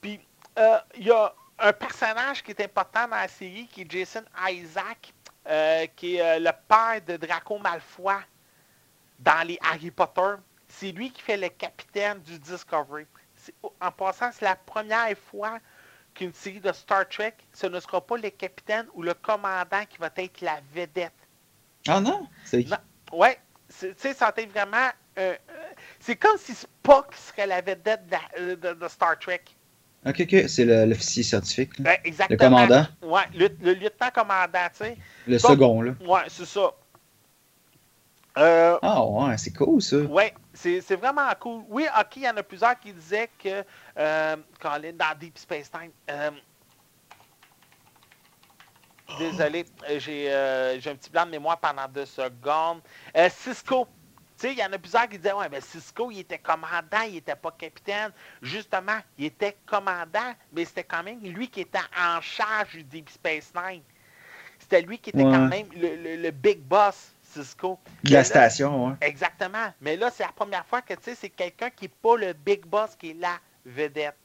[0.00, 0.20] Puis,
[0.58, 4.24] euh, il y a un personnage qui est important dans la série, qui est Jason
[4.48, 5.12] Isaac,
[5.46, 8.14] euh, qui est euh, le père de Draco Malfoy
[9.18, 10.34] dans les Harry Potter.
[10.68, 13.06] C'est lui qui fait le capitaine du Discovery.
[13.80, 15.58] En passant, c'est la première fois
[16.14, 19.98] qu'une série de Star Trek, ce ne sera pas le capitaine ou le commandant qui
[19.98, 21.12] va être la vedette.
[21.86, 22.26] Ah non?
[22.44, 22.66] C'est...
[23.12, 23.38] Ouais,
[23.68, 24.88] tu sais, ça vraiment.
[25.18, 25.34] Euh, euh,
[26.00, 28.02] c'est comme si Spock serait la vedette
[28.36, 29.42] de, de, Star Trek.
[30.06, 31.70] Ok, ok, c'est l'officier scientifique.
[32.04, 32.60] exactement.
[32.62, 32.86] Le commandant.
[33.02, 34.96] Ouais, le, le lieutenant commandant, tu sais.
[35.26, 35.92] Le second, là.
[36.04, 36.72] Ouais, c'est ça.
[38.36, 39.98] Euh, ah ouais, c'est cool ça.
[39.98, 41.62] Ouais, c'est vraiment cool.
[41.68, 43.64] Oui, ok, il y en a plusieurs qui disaient que
[43.96, 45.92] euh, quand on est dans Deep Space Time,
[49.18, 52.80] Désolé, euh, euh, j'ai un petit blanc de mémoire pendant deux secondes.
[53.16, 53.86] Euh, Cisco.
[54.36, 57.02] Tu sais, il y en a plusieurs qui disaient, ouais, mais Cisco, il était commandant,
[57.06, 58.10] il n'était pas capitaine.
[58.42, 63.10] Justement, il était commandant, mais c'était quand même lui qui était en charge du Deep
[63.10, 63.82] Space Nine.
[64.58, 67.78] C'était lui qui était quand même le, big boss, Cisco.
[68.02, 68.92] De la station, oui.
[69.02, 69.72] Exactement.
[69.80, 72.32] Mais là, c'est la première fois que, tu sais, c'est quelqu'un qui n'est pas le
[72.32, 74.16] big boss, qui est la vedette.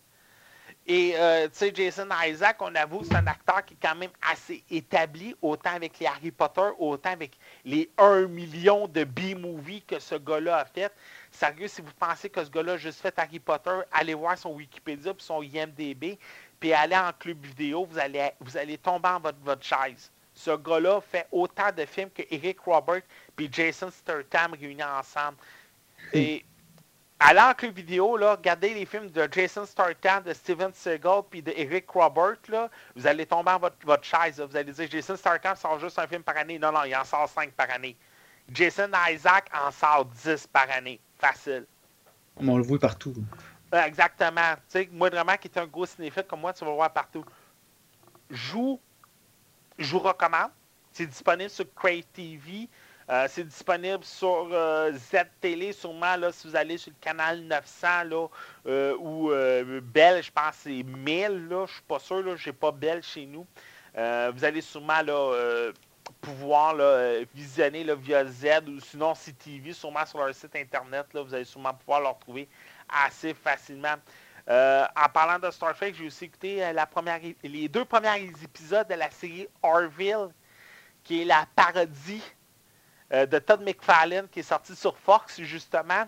[0.92, 4.10] Et euh, tu sais, Jason Isaac, on avoue, c'est un acteur qui est quand même
[4.28, 10.00] assez établi, autant avec les Harry Potter, autant avec les 1 million de B-movies que
[10.00, 10.92] ce gars-là a fait.
[11.30, 14.50] Sérieux, si vous pensez que ce gars-là a juste fait Harry Potter, allez voir son
[14.56, 16.18] Wikipédia et son IMDB,
[16.60, 20.10] puis allez en club vidéo, vous allez, vous allez tomber en votre, votre chaise.
[20.34, 23.04] Ce gars-là fait autant de films que Eric Robert
[23.38, 25.38] et Jason Statham réunis ensemble.
[26.14, 26.44] Et
[27.20, 31.42] allez en club vidéo, là, regardez les films de Jason Statham, de Steven Seagal, puis
[31.42, 34.40] de Eric Robert, là, vous allez tomber en votre, votre chaise.
[34.40, 36.58] Vous allez dire, Jason Statham sort juste un film par année.
[36.58, 37.96] Non, non, il en sort cinq par année.
[38.52, 41.00] Jason Isaac en sort 10 par année.
[41.18, 41.66] Facile.
[42.38, 43.14] On le voit partout.
[43.72, 44.56] exactement.
[44.56, 46.92] Tu sais, moi, vraiment, qui est un gros cinéphile comme moi, tu vas le voir
[46.92, 47.24] partout.
[48.30, 48.80] Joue,
[49.78, 50.52] je vous recommande.
[50.92, 52.68] C'est disponible sur Crave TV.
[53.10, 58.04] Euh, c'est disponible sur euh, Z-Télé, sûrement, là, si vous allez sur le canal 900,
[58.04, 58.28] là,
[58.68, 59.32] euh, ou
[59.82, 63.26] Belle, je pense c'est 1000, là, je suis pas sûr, là, j'ai pas Belle chez
[63.26, 63.48] nous.
[63.96, 65.72] vous allez sûrement, là,
[66.22, 66.76] pouvoir
[67.34, 71.46] visionner là, via Z ou sinon CTV, sûrement sur leur site internet, là, vous allez
[71.46, 72.48] sûrement pouvoir le retrouver
[72.88, 73.96] assez facilement.
[74.48, 76.62] en parlant de Star Trek, j'ai aussi écouté
[77.44, 80.28] les deux premiers épisodes de la série Orville,
[81.04, 82.22] qui est la parodie
[83.12, 86.06] euh, de Todd McFarlane qui est sorti sur Fox, justement.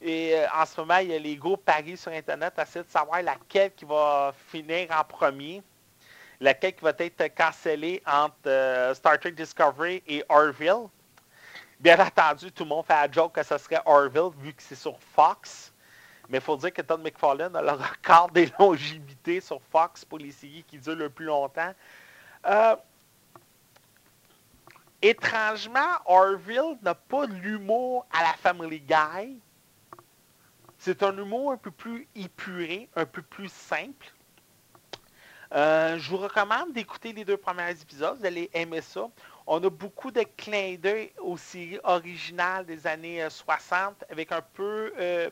[0.00, 2.84] Et euh, en ce moment, il y a les gros paris sur Internet à essayer
[2.84, 5.62] de savoir laquelle qui va finir en premier,
[6.40, 10.88] laquelle qui va être cancellée entre euh, Star Trek Discovery et Orville.
[11.78, 14.74] Bien entendu, tout le monde fait la joke que ce serait Orville vu que c'est
[14.74, 15.72] sur Fox.
[16.28, 20.18] Mais il faut dire que Todd McFarlane a le record des longévités sur Fox pour
[20.18, 21.74] les séries qui durent le plus longtemps.
[25.02, 29.40] Étrangement, Orville n'a pas l'humour à la Family Guy.
[30.78, 34.12] C'est un humour un peu plus épuré, un peu plus simple.
[35.54, 38.16] Euh, je vous recommande d'écouter les deux premiers épisodes.
[38.18, 39.08] Vous allez aimer ça.
[39.46, 44.92] On a beaucoup de clins d'œil aux séries originales des années 60 avec un peu
[44.98, 45.30] euh,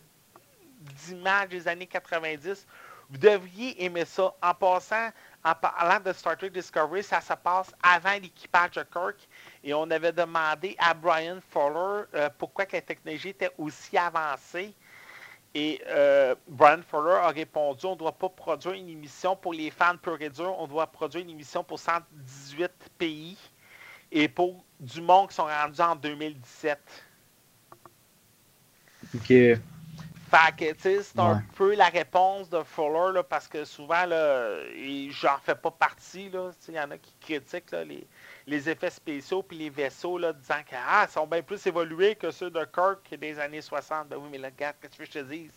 [0.80, 2.66] d'images des années 90.
[3.10, 4.34] Vous devriez aimer ça.
[4.42, 5.10] En passant,
[5.44, 9.28] en parlant de Star Trek Discovery, ça se passe avant l'équipage de Kirk.
[9.62, 14.74] Et on avait demandé à Brian Fuller euh, pourquoi la technologie était aussi avancée.
[15.54, 19.70] Et euh, Brian Fuller a répondu on ne doit pas produire une émission pour les
[19.70, 23.36] fans pur et dur, on doit produire une émission pour 118 pays
[24.12, 26.78] et pour du monde qui sont rendus en 2017.
[29.14, 29.26] Ok.
[30.30, 34.06] Fait que, tu sais, c'est un peu la réponse de Fuller, là, parce que souvent,
[34.06, 34.58] là,
[35.08, 36.52] j'en fais pas partie, là.
[36.68, 38.06] Il y en a qui critiquent là, les,
[38.50, 42.30] les effets spéciaux puis les vaisseaux, là, disant qu'ils ah, sont bien plus évolués que
[42.30, 44.08] ceux de Kirk des années 60.
[44.08, 45.48] Ben oui, mais là, regarde, qu'est-ce que je te dis?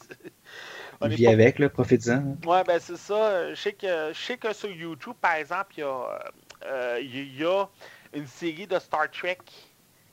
[1.01, 2.37] On vit avec, là, profitant.
[2.45, 3.49] Ouais, ben c'est ça.
[3.49, 6.19] Je sais, que, je sais que sur YouTube, par exemple, il y a,
[6.65, 7.65] euh, il y a
[8.13, 9.39] une série de Star Trek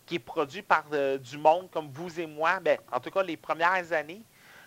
[0.06, 2.60] qui est produite par euh, du monde comme vous et moi.
[2.60, 4.22] Ben, en tout cas, les premières années.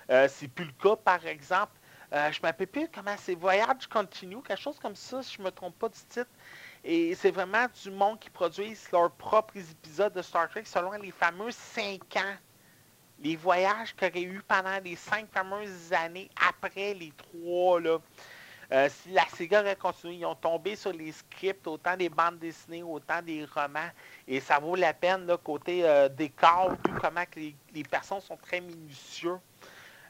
[0.10, 1.72] Euh, c'est plus le cas, par exemple.
[2.14, 5.40] Euh, je ne m'appelle plus comment c'est Voyage continu, quelque chose comme ça, si je
[5.40, 6.30] ne me trompe pas du titre.
[6.84, 11.11] Et c'est vraiment du monde qui produisent leurs propres épisodes de Star Trek selon les
[11.11, 12.35] fameux cinq ans.
[13.19, 17.80] Les voyages qu'il y aurait eu pendant les cinq fameuses années après les trois.
[17.80, 17.97] Là.
[18.72, 22.39] Euh, si la série aurait continué, ils ont tombé sur les scripts, autant des bandes
[22.39, 23.89] dessinées, autant des romans.
[24.27, 25.85] Et ça vaut la peine, côté
[26.18, 29.38] décor, tout comment que les, les personnes sont très minutieux.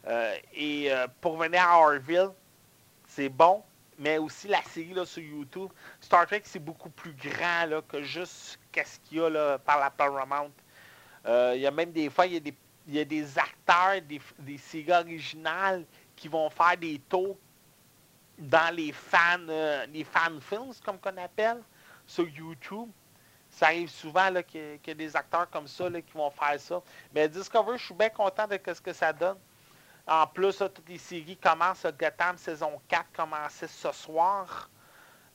[0.07, 2.29] Euh, et euh, pour venir à Orville,
[3.07, 3.63] c'est bon,
[3.97, 5.69] mais aussi la série là, sur YouTube.
[5.99, 9.79] Star Trek, c'est beaucoup plus grand là, que juste qu'est-ce qu'il y a là, par
[9.79, 10.51] la Paramount.
[11.25, 12.55] Euh, il y a même des fois, il y a des,
[12.87, 17.37] y a des acteurs des, des, séries originales qui vont faire des tours
[18.37, 19.37] dans les fans,
[19.91, 21.61] les fan films, comme qu'on appelle,
[22.05, 22.89] sur YouTube.
[23.49, 26.81] Ça arrive souvent qu'il y, a des acteurs comme ça là, qui vont faire ça.
[27.13, 29.37] Mais Discovery, je suis bien content de ce que ça donne.
[30.07, 31.85] En plus, toutes les séries commencent.
[31.97, 34.69] Gotham saison 4 commençait ce soir.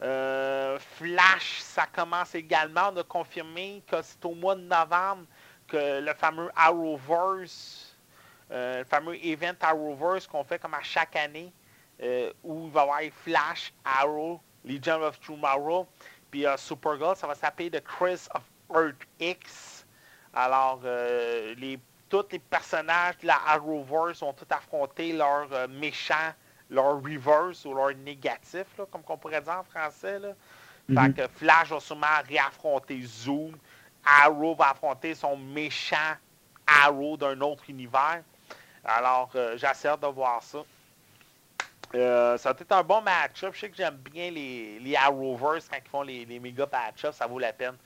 [0.03, 2.91] Euh, Flash, ça commence également.
[2.93, 5.25] On a confirmé que c'est au mois de novembre
[5.67, 7.97] que le fameux Arrowverse,
[8.51, 11.53] euh, le fameux event Arrowverse qu'on fait comme à chaque année,
[12.03, 15.87] euh, où il va y avoir Flash, Arrow, Legion of Tomorrow,
[16.31, 19.87] puis Supergirl, ça va s'appeler The Chris of Earth X.
[20.35, 26.33] Alors, les tous les personnages de la Arrowverse ont tout affronté leurs euh, méchants,
[26.71, 30.19] leur reverse ou leur négatif, comme on pourrait dire en français.
[30.19, 30.29] Là.
[30.89, 31.13] Mhm.
[31.15, 33.57] que Flash va sûrement réaffronter Zoom.
[34.05, 36.15] Arrow va affronter son méchant
[36.67, 38.23] Arrow d'un autre univers.
[38.85, 40.59] Alors, euh, j'essaie de voir ça.
[41.95, 43.53] Euh, ça va être un bon match-up.
[43.55, 47.17] Je sais que j'aime bien les, les Arrowverse quand ils font les, les méga match-ups.
[47.17, 47.77] Ça vaut la peine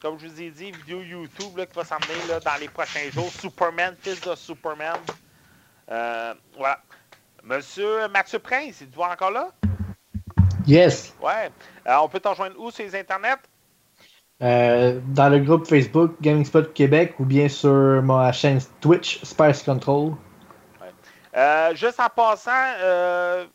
[0.00, 3.30] comme je vous ai dit, vidéo YouTube qui va s'emmener dans les prochains jours.
[3.30, 4.98] Superman, fils de Superman.
[5.90, 6.80] Euh, voilà.
[7.42, 9.50] Monsieur Mathieu Prince, tu vois encore là?
[10.66, 11.14] Yes.
[11.22, 11.50] Ouais.
[11.86, 13.38] Euh, on peut t'en joindre où sur les internets?
[14.40, 19.62] Euh, dans le groupe Facebook Gaming Spot Québec ou bien sur ma chaîne Twitch Spice
[19.62, 20.12] Control.
[20.80, 21.74] Ouais.
[21.74, 22.50] juste en passant,
[22.80, 23.46] euh,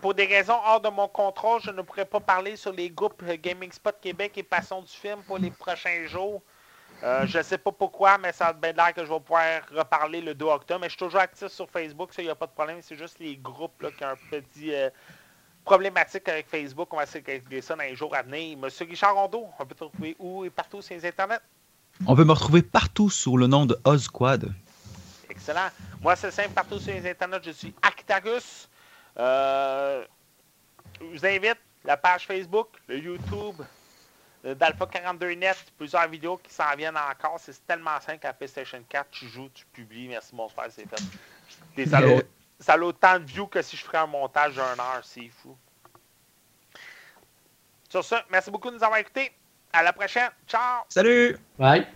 [0.00, 3.22] pour des raisons hors de mon contrôle, je ne pourrais pas parler sur les groupes
[3.24, 6.42] Gaming Spot Québec et Passion du film pour les prochains jours.
[7.02, 9.60] Euh, je ne sais pas pourquoi, mais ça a bien l'air que je vais pouvoir
[9.74, 10.80] reparler le 2 octobre.
[10.80, 12.78] Mais je suis toujours actif sur Facebook, ça, il n'y a pas de problème.
[12.80, 14.88] C'est juste les groupes là, qui ont un petit euh,
[15.64, 16.88] problématique avec Facebook.
[16.92, 18.56] On va essayer de régler ça dans les jours à venir.
[18.56, 21.40] Monsieur Richard Rondeau, on peut te retrouver où et partout sur les internets?
[22.06, 24.52] On peut me retrouver partout sous le nom de Ozquad.
[25.28, 25.68] Excellent.
[26.00, 28.68] Moi, c'est simple, partout sur les internets, je suis Actarus.
[29.18, 30.04] Euh,
[31.00, 33.62] je vous invite, la page Facebook, le YouTube
[34.44, 37.38] d'Alpha 42net, plusieurs vidéos qui s'en viennent encore.
[37.38, 41.86] C'est tellement simple à PlayStation 4, tu joues, tu publies, merci mon frère, c'est fait.
[41.86, 42.02] ça, a,
[42.60, 45.56] ça a autant de views que si je ferais un montage d'une heure, c'est fou.
[47.88, 49.32] Sur ce, merci beaucoup de nous avoir écoutés.
[49.72, 50.30] À la prochaine.
[50.46, 50.84] Ciao.
[50.88, 51.36] Salut.
[51.58, 51.86] Bye.